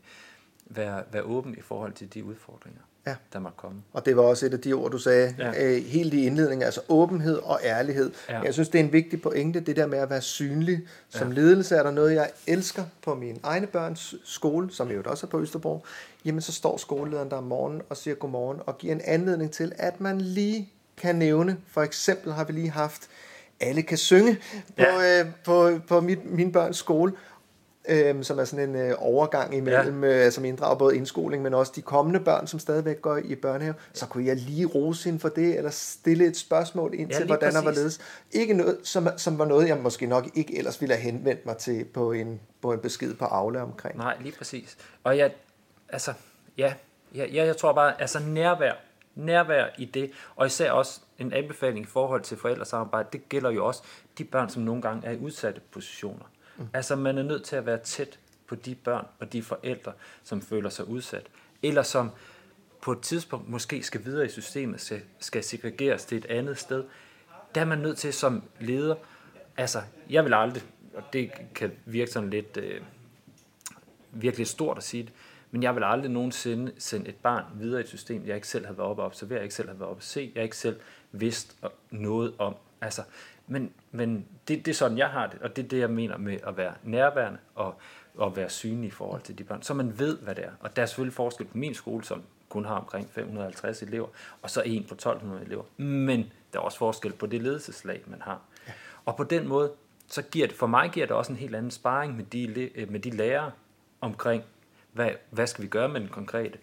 vær, 0.66 1.04
vær 1.12 1.22
åben 1.22 1.58
i 1.58 1.62
forhold 1.62 1.94
til 1.94 2.14
de 2.14 2.24
udfordringer, 2.24 2.82
Ja. 3.08 3.16
der 3.34 3.40
måtte 3.40 3.58
komme. 3.58 3.82
Og 3.94 4.06
det 4.06 4.18
var 4.18 4.24
også 4.24 4.46
et 4.46 4.54
af 4.54 4.60
de 4.60 4.74
ord, 4.74 4.92
du 4.92 4.98
sagde 4.98 5.36
ja. 5.38 5.66
Øh, 5.66 5.84
helt 5.86 6.14
i 6.14 6.26
indledningen, 6.26 6.66
altså 6.66 6.82
åbenhed 6.90 7.38
og 7.38 7.60
ærlighed. 7.64 8.12
Ja. 8.30 8.42
Jeg 8.42 8.54
synes, 8.54 8.70
det 8.70 8.80
er 8.80 8.84
en 8.84 8.94
vigtig 8.94 9.22
pointe, 9.22 9.60
det 9.60 9.76
der 9.76 9.88
med 9.88 9.98
at 9.98 10.10
være 10.10 10.22
synlig. 10.22 10.88
Som 11.10 11.28
ja. 11.28 11.34
Ledelse 11.34 11.76
er 11.76 11.84
der 11.84 11.92
noget, 11.92 12.16
jeg 12.16 12.30
elsker 12.48 12.84
på 13.02 13.16
min 13.16 13.40
egne 13.44 13.68
børns 13.68 14.16
skole, 14.24 14.72
som 14.72 14.92
jo 14.92 15.02
også 15.06 15.26
er 15.26 15.30
på 15.30 15.42
Østerborg. 15.42 15.86
Jamen, 16.26 16.42
så 16.42 16.52
står 16.52 16.78
skolelederen 16.78 17.30
der 17.30 17.36
om 17.36 17.44
morgenen 17.44 17.82
og 17.90 17.98
siger 17.98 18.16
godmorgen, 18.16 18.60
og 18.66 18.78
giver 18.78 18.94
en 18.94 19.02
anledning 19.06 19.52
til, 19.52 19.72
at 19.78 20.02
man 20.02 20.22
lige 20.22 20.70
kan 20.98 21.16
nævne, 21.16 21.58
for 21.72 21.82
eksempel 21.82 22.34
har 22.34 22.44
vi 22.44 22.54
lige 22.54 22.70
haft, 22.70 23.02
alle 23.60 23.82
kan 23.82 23.98
synge 23.98 24.38
på, 24.78 24.84
ja. 24.84 25.20
øh, 25.20 25.26
på, 25.46 25.80
på 25.88 26.02
mit, 26.02 26.32
min 26.32 26.52
børns 26.52 26.78
skole, 26.78 27.14
øhm, 27.90 28.24
som 28.24 28.40
er 28.40 28.44
sådan 28.46 28.70
en 28.70 28.76
øh, 28.76 28.96
overgang 28.98 29.56
imellem, 29.56 30.04
ja. 30.04 30.26
øh, 30.26 30.32
som 30.32 30.46
inddrager 30.46 30.76
både 30.76 30.96
indskoling, 30.98 31.44
men 31.44 31.54
også 31.54 31.72
de 31.76 31.82
kommende 31.82 32.20
børn, 32.20 32.48
som 32.48 32.60
stadigvæk 32.60 33.02
går 33.02 33.18
i 33.18 33.36
børnehave, 33.36 33.76
så 33.94 34.06
kunne 34.06 34.26
jeg 34.26 34.36
lige 34.36 34.66
rose 34.66 35.06
hende 35.06 35.20
for 35.20 35.30
det, 35.30 35.58
eller 35.58 35.72
stille 35.72 36.26
et 36.26 36.38
spørgsmål 36.38 36.94
ind 36.94 37.10
Ja, 37.10 37.16
til, 37.16 37.26
lige 37.26 37.34
hvordan 37.36 37.54
der 37.54 37.62
var 37.62 37.66
præcis. 37.70 37.82
ledes. 37.82 38.00
Ikke 38.32 38.54
noget, 38.54 38.78
som, 38.84 39.08
som 39.18 39.40
var 39.40 39.46
noget, 39.46 39.68
jeg 39.68 39.78
måske 39.78 40.06
nok 40.06 40.28
ikke 40.36 40.58
ellers 40.58 40.82
ville 40.82 40.96
have 40.96 41.12
henvendt 41.12 41.46
mig 41.46 41.58
til 41.58 41.86
på 41.86 42.12
en, 42.12 42.40
på 42.62 42.74
en 42.74 42.80
besked 42.80 43.14
på 43.14 43.26
Aula 43.26 43.62
omkring. 43.62 43.98
Nej, 43.98 44.18
lige 44.22 44.36
præcis. 44.38 44.78
Og 45.04 45.18
jeg, 45.18 45.32
altså, 45.90 46.14
ja, 46.58 46.74
ja, 47.16 47.26
ja, 47.26 47.46
jeg 47.46 47.58
tror 47.58 47.74
bare, 47.74 48.02
altså 48.02 48.20
nærvær, 48.20 48.74
nærvær 49.16 49.66
i 49.78 49.86
det, 49.86 50.12
og 50.36 50.46
især 50.46 50.72
også 50.72 51.00
en 51.20 51.34
anbefaling 51.34 51.86
i 51.86 51.88
forhold 51.88 52.22
til 52.22 52.38
forældresamarbejde, 52.38 53.10
det 53.14 53.30
gælder 53.30 53.52
jo 53.52 53.66
også 53.66 53.84
de 54.18 54.24
børn, 54.24 54.50
som 54.50 54.62
nogle 54.62 54.82
gange 54.82 55.08
er 55.08 55.12
i 55.12 55.18
udsatte 55.18 55.62
positioner. 55.72 56.26
Mm. 56.58 56.68
Altså, 56.74 56.96
man 56.96 57.18
er 57.18 57.24
nødt 57.24 57.44
til 57.44 57.56
at 57.56 57.66
være 57.66 57.78
tæt 57.78 58.20
på 58.48 58.56
de 58.56 58.76
børn 58.76 59.06
og 59.20 59.34
de 59.34 59.44
forældre, 59.44 59.92
som 60.24 60.42
føler 60.42 60.70
sig 60.70 60.88
udsat, 60.88 61.28
eller 61.64 61.84
som 61.84 62.12
på 62.82 62.92
et 62.92 63.02
tidspunkt 63.02 63.50
måske 63.50 63.84
skal 63.84 64.06
videre 64.06 64.26
i 64.26 64.30
systemet, 64.30 64.94
skal, 65.20 65.44
segregeres 65.44 66.06
til 66.06 66.18
et 66.18 66.26
andet 66.26 66.58
sted. 66.58 66.84
Der 67.56 67.62
er 67.62 67.66
man 67.66 67.78
nødt 67.78 67.98
til 67.98 68.14
som 68.14 68.44
leder, 68.60 68.96
altså, 69.58 69.82
jeg 70.10 70.24
vil 70.24 70.34
aldrig, 70.34 70.64
og 70.94 71.04
det 71.14 71.32
kan 71.56 71.72
virke 71.86 72.12
sådan 72.12 72.30
lidt... 72.30 72.58
Øh, 72.58 72.82
virkelig 74.12 74.48
stort 74.48 74.78
at 74.78 74.84
sige 74.84 75.04
det, 75.04 75.12
men 75.52 75.64
jeg 75.64 75.76
vil 75.76 75.84
aldrig 75.84 76.12
nogensinde 76.12 76.72
sende 76.78 77.10
et 77.10 77.16
barn 77.16 77.44
videre 77.56 77.82
i 77.82 77.84
et 77.84 77.90
system, 77.90 78.28
jeg 78.28 78.36
ikke 78.36 78.48
selv 78.48 78.66
har 78.66 78.74
været 78.74 78.90
oppe 78.90 79.02
og 79.02 79.06
observere, 79.06 79.36
jeg 79.36 79.44
ikke 79.44 79.56
selv 79.56 79.68
har 79.68 79.76
været 79.76 79.90
oppe 79.90 80.00
og 80.00 80.04
se, 80.04 80.32
jeg 80.36 80.44
ikke 80.44 80.58
selv 80.58 80.80
vidst 81.12 81.58
noget 81.92 82.34
om. 82.38 82.56
Altså, 82.82 83.02
men 83.48 83.72
men 83.92 84.26
det, 84.48 84.66
det 84.66 84.72
er 84.72 84.76
sådan, 84.76 84.98
jeg 84.98 85.08
har 85.08 85.28
det, 85.28 85.42
og 85.42 85.56
det 85.56 85.66
er 85.66 85.68
det, 85.68 85.80
jeg 85.80 85.90
mener 85.90 86.18
med 86.18 86.38
at 86.48 86.58
være 86.58 86.74
nærværende 86.84 87.40
og, 87.56 87.76
og 88.16 88.36
være 88.36 88.50
synlig 88.50 88.88
i 88.88 88.92
forhold 88.92 89.22
til 89.22 89.38
de 89.38 89.44
børn, 89.44 89.62
så 89.62 89.74
man 89.74 90.00
ved, 90.00 90.18
hvad 90.18 90.36
det 90.36 90.46
er. 90.46 90.52
Og 90.60 90.76
der 90.76 90.82
er 90.82 90.86
selvfølgelig 90.86 91.14
forskel 91.14 91.46
på 91.46 91.58
min 91.58 91.74
skole, 91.74 92.04
som 92.04 92.24
kun 92.50 92.66
har 92.66 92.76
omkring 92.76 93.10
550 93.10 93.82
elever, 93.82 94.08
og 94.42 94.50
så 94.50 94.62
en 94.62 94.84
på 94.84 94.94
1200 94.94 95.46
elever. 95.46 95.64
Men 95.78 96.32
der 96.54 96.60
er 96.60 96.64
også 96.64 96.78
forskel 96.78 97.14
på 97.14 97.26
det 97.26 97.42
ledelseslag, 97.42 98.04
man 98.08 98.22
har. 98.22 98.42
Ja. 98.68 98.72
Og 99.06 99.16
på 99.16 99.24
den 99.24 99.48
måde, 99.48 99.72
så 100.08 100.22
giver 100.22 100.48
det, 100.48 100.56
for 100.56 100.68
mig 100.68 100.90
giver 100.92 101.06
det 101.06 101.16
også 101.16 101.32
en 101.32 101.38
helt 101.38 101.56
anden 101.56 101.72
sparring 101.72 102.16
med 102.16 102.26
de, 102.26 102.70
øh, 102.76 102.92
med 102.92 103.00
de 103.00 103.10
lærere 103.10 103.52
omkring, 104.02 104.44
hvad, 104.92 105.10
hvad 105.30 105.48
skal 105.48 105.64
vi 105.64 105.68
gøre 105.68 105.90
med 105.90 106.02
den 106.02 106.10
konkrete 106.10 106.58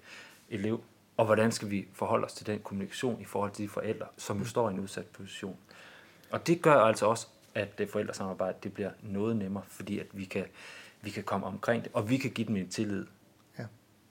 elev, 0.51 0.85
og 1.17 1.27
hvordan 1.27 1.53
skal 1.53 1.71
vi 1.71 1.89
forholde 1.93 2.25
os 2.25 2.33
til 2.33 2.47
den 2.47 2.59
kommunikation 2.59 3.21
i 3.21 3.25
forhold 3.25 3.51
til 3.51 3.65
de 3.65 3.69
forældre, 3.69 4.07
som 4.17 4.39
jo 4.39 4.45
står 4.45 4.71
i 4.71 4.73
en 4.73 4.81
udsat 4.81 5.07
position. 5.07 5.57
Og 6.31 6.47
det 6.47 6.63
gør 6.63 6.75
altså 6.75 7.07
også, 7.07 7.27
at 7.55 7.79
det 7.79 7.91
forældresamarbejde 7.91 8.57
det 8.63 8.73
bliver 8.73 8.91
noget 9.03 9.37
nemmere, 9.37 9.63
fordi 9.69 9.99
at 9.99 10.07
vi 10.13 10.25
kan, 10.25 10.45
vi 11.03 11.11
kan 11.11 11.23
komme 11.23 11.47
omkring 11.47 11.85
det, 11.85 11.93
og 11.95 12.11
vi 12.11 12.17
kan 12.17 12.31
give 12.31 12.49
dem 12.49 12.57
en 12.57 12.69
tillid 12.69 13.07
ja. 13.59 13.65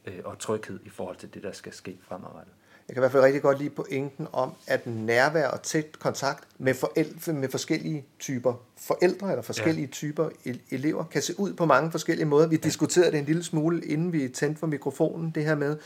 øh, 0.06 0.20
og 0.24 0.40
tryghed 0.40 0.80
i 0.86 0.90
forhold 0.90 1.16
til 1.16 1.34
det, 1.34 1.44
der 1.44 1.52
skal 1.52 1.74
ske 1.74 1.98
fremadrettet. 2.08 2.54
Jeg 2.88 2.96
kan 2.96 3.02
i 3.02 3.04
hvert 3.04 3.12
fald 3.12 3.24
rigtig 3.24 3.42
godt 3.42 3.60
lide 3.60 3.70
pointen 3.70 4.28
om, 4.32 4.54
at 4.68 4.88
nærvær 4.88 5.48
og 5.48 5.62
tæt 5.62 6.00
kontakt 6.00 6.48
med, 6.58 6.74
forældre, 6.74 7.34
med 7.34 7.50
forskellige 7.50 8.06
typer 8.20 8.54
forældre 8.78 9.30
eller 9.30 9.42
forskellige 9.42 9.86
ja. 9.86 9.92
typer 9.92 10.30
elever 10.72 11.04
kan 11.04 11.22
se 11.22 11.40
ud 11.40 11.54
på 11.54 11.66
mange 11.66 11.92
forskellige 11.92 12.26
måder. 12.26 12.48
Vi 12.48 12.56
ja. 12.56 12.62
diskuterede 12.62 13.12
det 13.12 13.20
en 13.20 13.26
lille 13.26 13.44
smule, 13.44 13.86
inden 13.86 14.14
vi 14.14 14.28
tændte 14.28 14.60
for 14.60 14.68
mikrofonen, 14.68 15.32
det 15.32 15.46
her 15.46 15.56
med, 15.56 15.78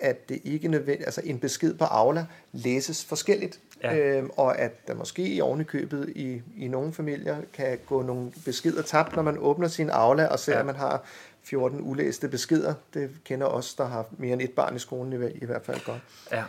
at 0.00 0.28
det 0.28 0.40
ikke 0.44 0.68
nødvendigt, 0.68 1.06
altså 1.06 1.20
en 1.24 1.38
besked 1.38 1.74
på 1.74 1.84
Aula 1.84 2.26
læses 2.52 3.04
forskelligt, 3.04 3.60
ja. 3.82 3.96
øhm, 3.96 4.30
og 4.36 4.58
at 4.58 4.88
der 4.88 4.94
måske 4.94 5.28
i 5.28 5.40
ovenikøbet 5.40 6.12
i, 6.16 6.42
i 6.56 6.68
nogle 6.68 6.92
familier 6.92 7.36
kan 7.52 7.78
gå 7.86 8.02
nogle 8.02 8.32
beskeder 8.44 8.82
tabt, 8.82 9.16
når 9.16 9.22
man 9.22 9.38
åbner 9.38 9.68
sin 9.68 9.90
Aula 9.90 10.26
og 10.26 10.38
ser, 10.38 10.52
ja. 10.52 10.60
at 10.60 10.66
man 10.66 10.76
har 10.76 11.04
14 11.42 11.80
ulæste 11.82 12.28
beskeder. 12.28 12.74
Det 12.94 13.10
kender 13.24 13.46
os, 13.46 13.74
der 13.74 13.84
har 13.86 14.06
mere 14.18 14.32
end 14.32 14.42
et 14.42 14.50
barn 14.50 14.76
i 14.76 14.78
skolen 14.78 15.12
i, 15.12 15.26
i 15.42 15.44
hvert 15.44 15.64
fald 15.64 15.84
godt. 15.84 16.00
Ja. 16.32 16.44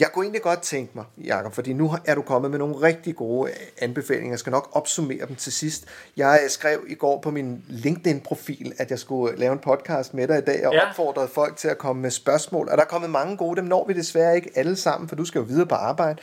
Jeg 0.00 0.12
kunne 0.12 0.24
egentlig 0.24 0.42
godt 0.42 0.62
tænke 0.62 0.92
mig, 0.94 1.04
Jacob, 1.24 1.54
fordi 1.54 1.72
nu 1.72 1.94
er 2.04 2.14
du 2.14 2.22
kommet 2.22 2.50
med 2.50 2.58
nogle 2.58 2.74
rigtig 2.74 3.16
gode 3.16 3.52
anbefalinger. 3.78 4.32
Jeg 4.32 4.38
skal 4.38 4.50
nok 4.50 4.68
opsummere 4.72 5.26
dem 5.26 5.36
til 5.36 5.52
sidst. 5.52 5.84
Jeg 6.16 6.40
skrev 6.48 6.84
i 6.88 6.94
går 6.94 7.20
på 7.20 7.30
min 7.30 7.64
LinkedIn-profil, 7.68 8.72
at 8.78 8.90
jeg 8.90 8.98
skulle 8.98 9.36
lave 9.38 9.52
en 9.52 9.58
podcast 9.58 10.14
med 10.14 10.28
dig 10.28 10.38
i 10.38 10.40
dag, 10.40 10.66
og 10.66 10.74
ja. 10.74 10.88
opfordrede 10.88 11.28
folk 11.28 11.56
til 11.56 11.68
at 11.68 11.78
komme 11.78 12.02
med 12.02 12.10
spørgsmål. 12.10 12.68
Og 12.68 12.76
der 12.76 12.84
er 12.84 12.88
kommet 12.88 13.10
mange 13.10 13.36
gode, 13.36 13.56
dem 13.56 13.64
når 13.64 13.86
vi 13.86 13.92
desværre 13.92 14.36
ikke 14.36 14.50
alle 14.54 14.76
sammen, 14.76 15.08
for 15.08 15.16
du 15.16 15.24
skal 15.24 15.38
jo 15.38 15.44
videre 15.44 15.66
på 15.66 15.74
arbejde. 15.74 16.18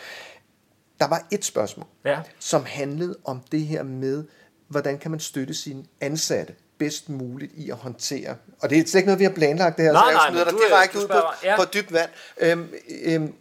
Der 0.99 1.07
var 1.07 1.27
et 1.31 1.45
spørgsmål, 1.45 1.87
ja. 2.05 2.19
som 2.39 2.65
handlede 2.65 3.17
om 3.25 3.41
det 3.51 3.61
her 3.61 3.83
med, 3.83 4.23
hvordan 4.67 4.97
kan 4.97 5.11
man 5.11 5.19
støtte 5.19 5.53
sine 5.53 5.83
ansatte 6.01 6.53
bedst 6.77 7.09
muligt 7.09 7.51
i 7.55 7.69
at 7.69 7.75
håndtere. 7.75 8.35
Og 8.61 8.69
det 8.69 8.77
er 8.77 8.83
slet 8.87 8.95
ikke 8.95 9.07
noget, 9.07 9.19
vi 9.19 9.23
har 9.23 9.31
planlagt 9.31 9.77
det 9.77 9.85
her, 9.85 9.91
nej, 9.91 10.01
så 10.01 10.07
jeg 10.07 10.15
nej, 10.15 10.29
smider 10.29 10.43
dig 10.43 10.53
direkte 10.69 10.97
ud 10.97 11.07
på, 11.07 11.21
ja. 11.43 11.55
på 11.55 11.63
dybt 11.73 11.93
vand. 11.93 12.09
Øhm, 12.37 12.69
øhm, 13.05 13.33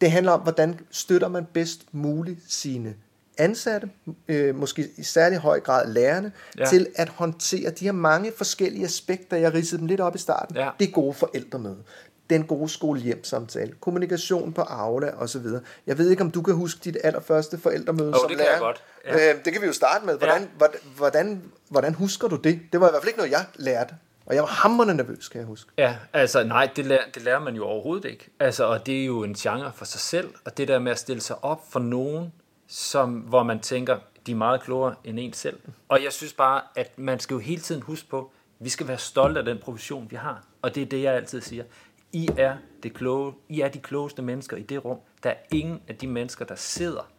det 0.00 0.10
handler 0.10 0.32
om, 0.32 0.40
hvordan 0.40 0.80
støtter 0.90 1.28
man 1.28 1.46
bedst 1.52 1.80
muligt 1.92 2.40
sine 2.48 2.94
ansatte, 3.38 3.90
øh, 4.28 4.54
måske 4.54 4.88
i 4.96 5.02
særlig 5.02 5.38
høj 5.38 5.60
grad 5.60 5.92
lærerne, 5.92 6.32
ja. 6.58 6.66
til 6.66 6.86
at 6.96 7.08
håndtere 7.08 7.70
de 7.70 7.84
her 7.84 7.92
mange 7.92 8.32
forskellige 8.36 8.84
aspekter, 8.84 9.36
jeg 9.36 9.54
ridsede 9.54 9.80
dem 9.80 9.86
lidt 9.86 10.00
op 10.00 10.14
i 10.14 10.18
starten. 10.18 10.56
Ja. 10.56 10.70
Det 10.80 10.92
gode 10.92 11.14
forældremøde, 11.14 11.82
den 12.30 12.44
gode 12.44 12.68
skole-hjem-samtale, 12.68 13.72
kommunikation 13.80 14.52
på 14.52 14.60
Aula 14.62 15.10
osv. 15.18 15.46
Jeg 15.86 15.98
ved 15.98 16.10
ikke, 16.10 16.22
om 16.22 16.30
du 16.30 16.42
kan 16.42 16.54
huske 16.54 16.80
dit 16.84 16.96
allerførste 17.04 17.58
forældremøde 17.58 18.08
oh, 18.08 18.20
som 18.20 18.28
det 18.28 18.36
lærer. 18.36 18.48
Kan 18.48 18.52
jeg 18.52 18.60
godt. 18.60 18.82
Ja. 19.04 19.34
Øh, 19.34 19.44
det 19.44 19.52
kan 19.52 19.62
vi 19.62 19.66
jo 19.66 19.72
starte 19.72 20.06
med. 20.06 20.18
Hvordan, 20.18 20.42
ja. 20.60 20.66
hvordan, 20.96 21.42
hvordan 21.68 21.94
husker 21.94 22.28
du 22.28 22.36
det? 22.36 22.60
Det 22.72 22.80
var 22.80 22.88
i 22.88 22.90
hvert 22.90 23.02
fald 23.02 23.08
ikke 23.08 23.18
noget, 23.18 23.32
jeg 23.32 23.44
lærte. 23.54 23.94
Og 24.26 24.34
jeg 24.34 24.42
var 24.42 24.48
hammerende 24.48 24.94
nervøs, 24.94 25.28
kan 25.28 25.38
jeg 25.38 25.46
huske. 25.46 25.70
Ja, 25.78 25.96
altså 26.12 26.44
nej, 26.44 26.70
det 26.76 26.86
lærer, 26.86 27.10
det 27.14 27.22
lærer 27.22 27.38
man 27.38 27.56
jo 27.56 27.64
overhovedet 27.64 28.10
ikke. 28.10 28.30
Altså, 28.40 28.64
og 28.64 28.86
det 28.86 29.00
er 29.00 29.06
jo 29.06 29.22
en 29.22 29.34
genre 29.34 29.72
for 29.72 29.84
sig 29.84 30.00
selv, 30.00 30.34
og 30.44 30.56
det 30.56 30.68
der 30.68 30.78
med 30.78 30.92
at 30.92 30.98
stille 30.98 31.22
sig 31.22 31.44
op 31.44 31.72
for 31.72 31.80
nogen, 31.80 32.32
som, 32.66 33.12
hvor 33.12 33.42
man 33.42 33.60
tænker, 33.60 33.98
de 34.26 34.32
er 34.32 34.36
meget 34.36 34.62
klogere 34.62 34.94
end 35.04 35.20
en 35.20 35.32
selv. 35.32 35.60
Og 35.88 36.04
jeg 36.04 36.12
synes 36.12 36.32
bare, 36.32 36.62
at 36.76 36.98
man 36.98 37.20
skal 37.20 37.34
jo 37.34 37.40
hele 37.40 37.60
tiden 37.60 37.82
huske 37.82 38.08
på, 38.08 38.32
vi 38.58 38.68
skal 38.68 38.88
være 38.88 38.98
stolte 38.98 39.40
af 39.40 39.44
den 39.44 39.58
profession, 39.58 40.10
vi 40.10 40.16
har. 40.16 40.44
Og 40.62 40.74
det 40.74 40.82
er 40.82 40.86
det, 40.86 41.02
jeg 41.02 41.14
altid 41.14 41.40
siger. 41.40 41.64
I 42.12 42.28
er, 42.38 42.56
det 42.82 42.94
kloge, 42.94 43.32
I 43.48 43.60
er 43.60 43.68
de 43.68 43.78
klogeste 43.78 44.22
mennesker 44.22 44.56
i 44.56 44.62
det 44.62 44.84
rum. 44.84 44.98
Der 45.22 45.30
er 45.30 45.36
ingen 45.52 45.82
af 45.88 45.96
de 45.96 46.06
mennesker, 46.06 46.44
der 46.44 46.54
sidder 46.54 47.10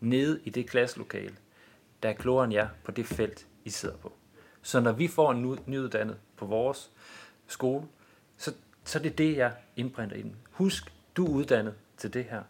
nede 0.00 0.40
i 0.44 0.50
det 0.50 0.70
klasselokale, 0.70 1.34
der 2.02 2.08
er 2.08 2.12
klogere 2.12 2.44
end 2.44 2.52
jer 2.52 2.68
på 2.84 2.90
det 2.90 3.06
felt, 3.06 3.46
I 3.64 3.70
sidder 3.70 3.96
på. 3.96 4.12
Så 4.66 4.80
når 4.80 4.92
vi 4.92 5.08
får 5.08 5.32
en 5.32 5.58
nyuddannet 5.66 6.16
på 6.36 6.46
vores 6.46 6.90
skole, 7.46 7.86
så, 8.36 8.54
så 8.84 8.98
det 8.98 9.12
er 9.12 9.16
det, 9.16 9.36
jeg 9.36 9.52
indprinter 9.76 10.16
i 10.16 10.22
den. 10.22 10.36
Husk, 10.50 10.92
du 11.16 11.26
er 11.26 11.30
uddannet 11.30 11.74
til 11.96 12.14
det 12.14 12.24
her. 12.24 12.42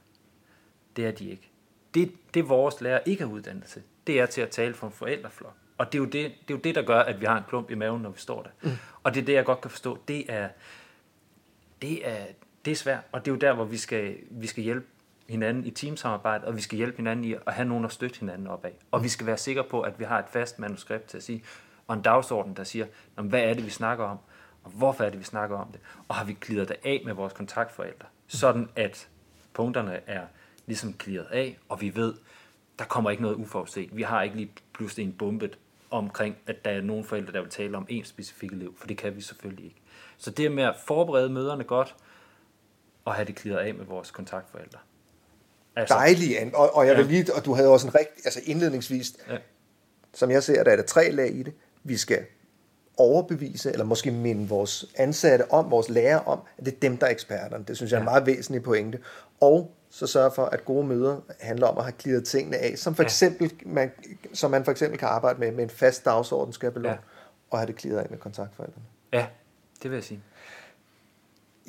Det 0.96 1.06
er 1.06 1.10
de 1.10 1.30
ikke. 1.30 1.50
Det, 1.94 2.12
det 2.34 2.48
vores 2.48 2.80
lærer 2.80 3.00
ikke 3.06 3.24
er 3.24 3.28
uddannet 3.28 3.64
til, 3.64 3.82
det 4.06 4.20
er 4.20 4.26
til 4.26 4.40
at 4.40 4.50
tale 4.50 4.74
for 4.74 4.86
en 4.86 4.92
forældreflok. 4.92 5.54
Og 5.78 5.92
det 5.92 5.98
er, 5.98 6.02
jo 6.02 6.04
det, 6.04 6.12
det 6.12 6.54
er 6.54 6.54
jo 6.54 6.60
det, 6.64 6.74
der 6.74 6.82
gør, 6.82 7.00
at 7.00 7.20
vi 7.20 7.26
har 7.26 7.36
en 7.38 7.44
klump 7.48 7.70
i 7.70 7.74
maven, 7.74 8.02
når 8.02 8.10
vi 8.10 8.18
står 8.18 8.42
der. 8.42 8.50
Mm. 8.62 8.76
Og 9.02 9.14
det 9.14 9.20
er 9.20 9.24
det, 9.24 9.32
jeg 9.32 9.44
godt 9.44 9.60
kan 9.60 9.70
forstå. 9.70 9.98
Det 10.08 10.32
er, 10.32 10.48
det 11.82 12.08
er, 12.08 12.26
det 12.64 12.70
er 12.70 12.76
svært, 12.76 13.02
og 13.12 13.24
det 13.24 13.30
er 13.30 13.34
jo 13.34 13.38
der, 13.38 13.52
hvor 13.54 13.64
vi 13.64 13.76
skal, 13.76 14.16
vi 14.30 14.46
skal 14.46 14.64
hjælpe 14.64 14.86
hinanden 15.28 15.64
i 15.64 15.70
teamsamarbejde, 15.70 16.46
og 16.46 16.56
vi 16.56 16.60
skal 16.60 16.76
hjælpe 16.76 16.96
hinanden 16.96 17.24
i 17.24 17.32
at 17.32 17.52
have 17.54 17.68
nogen 17.68 17.84
at 17.84 17.92
støtte 17.92 18.20
hinanden 18.20 18.46
op 18.46 18.64
af. 18.64 18.72
Og 18.90 19.04
vi 19.04 19.08
skal 19.08 19.26
være 19.26 19.38
sikre 19.38 19.64
på, 19.64 19.80
at 19.80 19.98
vi 19.98 20.04
har 20.04 20.18
et 20.18 20.28
fast 20.28 20.58
manuskript 20.58 21.04
til 21.04 21.16
at 21.16 21.22
sige, 21.22 21.42
og 21.86 21.96
en 21.96 22.02
dagsorden, 22.02 22.56
der 22.56 22.64
siger, 22.64 22.86
hvad 23.14 23.40
er 23.40 23.54
det, 23.54 23.64
vi 23.64 23.70
snakker 23.70 24.04
om, 24.04 24.18
og 24.64 24.70
hvorfor 24.70 25.04
er 25.04 25.10
det, 25.10 25.18
vi 25.18 25.24
snakker 25.24 25.56
om 25.56 25.72
det, 25.72 25.80
og 26.08 26.14
har 26.14 26.24
vi 26.24 26.32
klidet 26.32 26.68
det 26.68 26.76
af 26.84 27.02
med 27.04 27.14
vores 27.14 27.32
kontaktforældre, 27.32 28.06
sådan 28.26 28.68
at 28.76 29.08
punkterne 29.54 30.00
er 30.06 30.26
ligesom 30.66 30.92
kliret 30.92 31.26
af, 31.30 31.58
og 31.68 31.80
vi 31.80 31.96
ved, 31.96 32.14
der 32.78 32.84
kommer 32.84 33.10
ikke 33.10 33.22
noget 33.22 33.36
uforudset. 33.36 33.96
Vi 33.96 34.02
har 34.02 34.22
ikke 34.22 34.36
lige 34.36 34.50
pludselig 34.72 35.06
en 35.06 35.12
bumpet 35.12 35.58
omkring, 35.90 36.36
at 36.46 36.64
der 36.64 36.70
er 36.70 36.80
nogle 36.80 37.04
forældre, 37.04 37.32
der 37.32 37.40
vil 37.40 37.50
tale 37.50 37.76
om 37.76 37.86
en 37.88 38.04
specifik 38.04 38.52
elev, 38.52 38.74
for 38.78 38.86
det 38.86 38.98
kan 38.98 39.16
vi 39.16 39.20
selvfølgelig 39.20 39.64
ikke. 39.64 39.80
Så 40.18 40.30
det 40.30 40.52
med 40.52 40.64
at 40.64 40.74
forberede 40.86 41.28
møderne 41.28 41.64
godt, 41.64 41.96
og 43.04 43.14
have 43.14 43.24
det 43.24 43.34
kliret 43.34 43.58
af 43.58 43.74
med 43.74 43.84
vores 43.84 44.10
kontaktforældre. 44.10 44.78
Altså, 45.76 45.94
Dejligt, 45.94 46.54
og, 46.54 46.76
og 46.76 46.86
jeg 46.86 46.96
vil 46.96 47.06
lige, 47.06 47.34
og 47.34 47.44
du 47.44 47.54
havde 47.54 47.68
også 47.68 47.86
en 47.86 47.94
rigtig, 47.94 48.26
altså 48.26 48.40
indledningsvis, 48.44 49.16
ja. 49.28 49.38
som 50.14 50.30
jeg 50.30 50.42
ser, 50.42 50.64
der 50.64 50.70
er 50.70 50.76
der 50.76 50.82
tre 50.82 51.10
lag 51.10 51.34
i 51.34 51.42
det 51.42 51.54
vi 51.88 51.96
skal 51.96 52.24
overbevise, 52.96 53.72
eller 53.72 53.84
måske 53.84 54.10
minde 54.10 54.48
vores 54.48 54.86
ansatte 54.96 55.52
om, 55.52 55.70
vores 55.70 55.88
lærer 55.88 56.18
om, 56.18 56.40
at 56.58 56.66
det 56.66 56.74
er 56.74 56.80
dem, 56.80 56.96
der 56.96 57.06
er 57.06 57.10
eksperterne. 57.10 57.64
Det 57.68 57.76
synes 57.76 57.92
jeg 57.92 57.96
er 57.96 58.00
en 58.00 58.04
meget 58.04 58.26
væsentlig 58.26 58.62
pointe. 58.62 58.98
Og 59.40 59.74
så 59.90 60.06
sørge 60.06 60.30
for, 60.30 60.44
at 60.44 60.64
gode 60.64 60.86
møder 60.86 61.20
handler 61.40 61.66
om 61.66 61.78
at 61.78 61.84
have 61.84 61.92
kliret 61.92 62.24
tingene 62.24 62.56
af, 62.56 62.78
som 62.78 62.94
for 62.94 63.02
eksempel, 63.02 63.52
man, 63.66 63.92
som 64.32 64.50
man 64.50 64.64
for 64.64 64.70
eksempel 64.70 64.98
kan 64.98 65.08
arbejde 65.08 65.40
med, 65.40 65.52
med 65.52 65.64
en 65.64 65.70
fast 65.70 66.04
dagsorden, 66.04 66.52
skal 66.52 66.72
jeg 66.74 66.84
ja. 66.84 66.96
og 67.50 67.58
have 67.58 67.66
det 67.66 67.76
kliret 67.76 67.98
af 67.98 68.06
med 68.10 68.18
kontaktforældrene. 68.18 68.84
Ja, 69.12 69.26
det 69.82 69.90
vil 69.90 69.96
jeg 69.96 70.04
sige. 70.04 70.20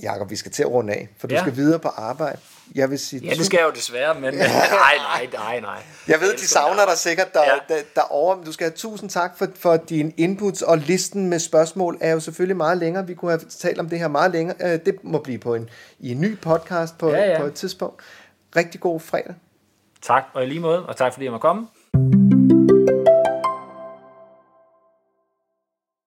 Jakob, 0.01 0.29
vi 0.29 0.35
skal 0.35 0.51
til 0.51 0.63
at 0.63 0.69
runde 0.69 0.93
af, 0.93 1.09
for 1.17 1.27
du 1.27 1.35
ja. 1.35 1.41
skal 1.41 1.55
videre 1.55 1.79
på 1.79 1.87
arbejde. 1.87 2.37
Jeg 2.75 2.89
vil 2.89 2.99
sige, 2.99 3.25
ja, 3.25 3.33
det 3.33 3.45
skal 3.45 3.57
jeg 3.57 3.65
jo 3.65 3.71
desværre, 3.71 4.19
men 4.19 4.33
nej, 4.33 4.97
nej, 4.97 5.27
nej, 5.33 5.59
nej. 5.59 5.83
Jeg 6.07 6.19
ved, 6.19 6.33
de 6.33 6.47
savner 6.47 6.85
dig 6.85 6.97
sikkert 6.97 7.33
der, 7.33 7.43
ja. 7.43 7.75
der, 7.75 7.81
derovre. 7.95 8.45
Du 8.45 8.51
skal 8.51 8.65
have 8.65 8.75
tusind 8.75 9.09
tak 9.09 9.37
for, 9.37 9.47
for 9.59 9.77
dine 9.77 10.11
inputs, 10.17 10.61
og 10.61 10.77
listen 10.77 11.29
med 11.29 11.39
spørgsmål 11.39 11.97
er 12.01 12.11
jo 12.11 12.19
selvfølgelig 12.19 12.57
meget 12.57 12.77
længere. 12.77 13.07
Vi 13.07 13.13
kunne 13.13 13.31
have 13.31 13.41
talt 13.59 13.79
om 13.79 13.89
det 13.89 13.99
her 13.99 14.07
meget 14.07 14.31
længere. 14.31 14.57
Øh, 14.61 14.79
det 14.85 14.95
må 15.03 15.19
blive 15.19 15.37
på 15.39 15.55
en, 15.55 15.69
i 15.99 16.11
en 16.11 16.21
ny 16.21 16.39
podcast 16.39 16.97
på, 16.97 17.09
ja, 17.09 17.31
ja. 17.31 17.39
på 17.39 17.45
et 17.45 17.53
tidspunkt. 17.53 18.01
Rigtig 18.55 18.81
god 18.81 18.99
fredag. 18.99 19.35
Tak, 20.01 20.23
og 20.33 20.43
i 20.43 20.45
lige 20.45 20.59
måde, 20.59 20.85
og 20.85 20.97
tak 20.97 21.13
fordi 21.13 21.25
jeg 21.25 21.31
måtte 21.31 21.41
komme. 21.41 21.67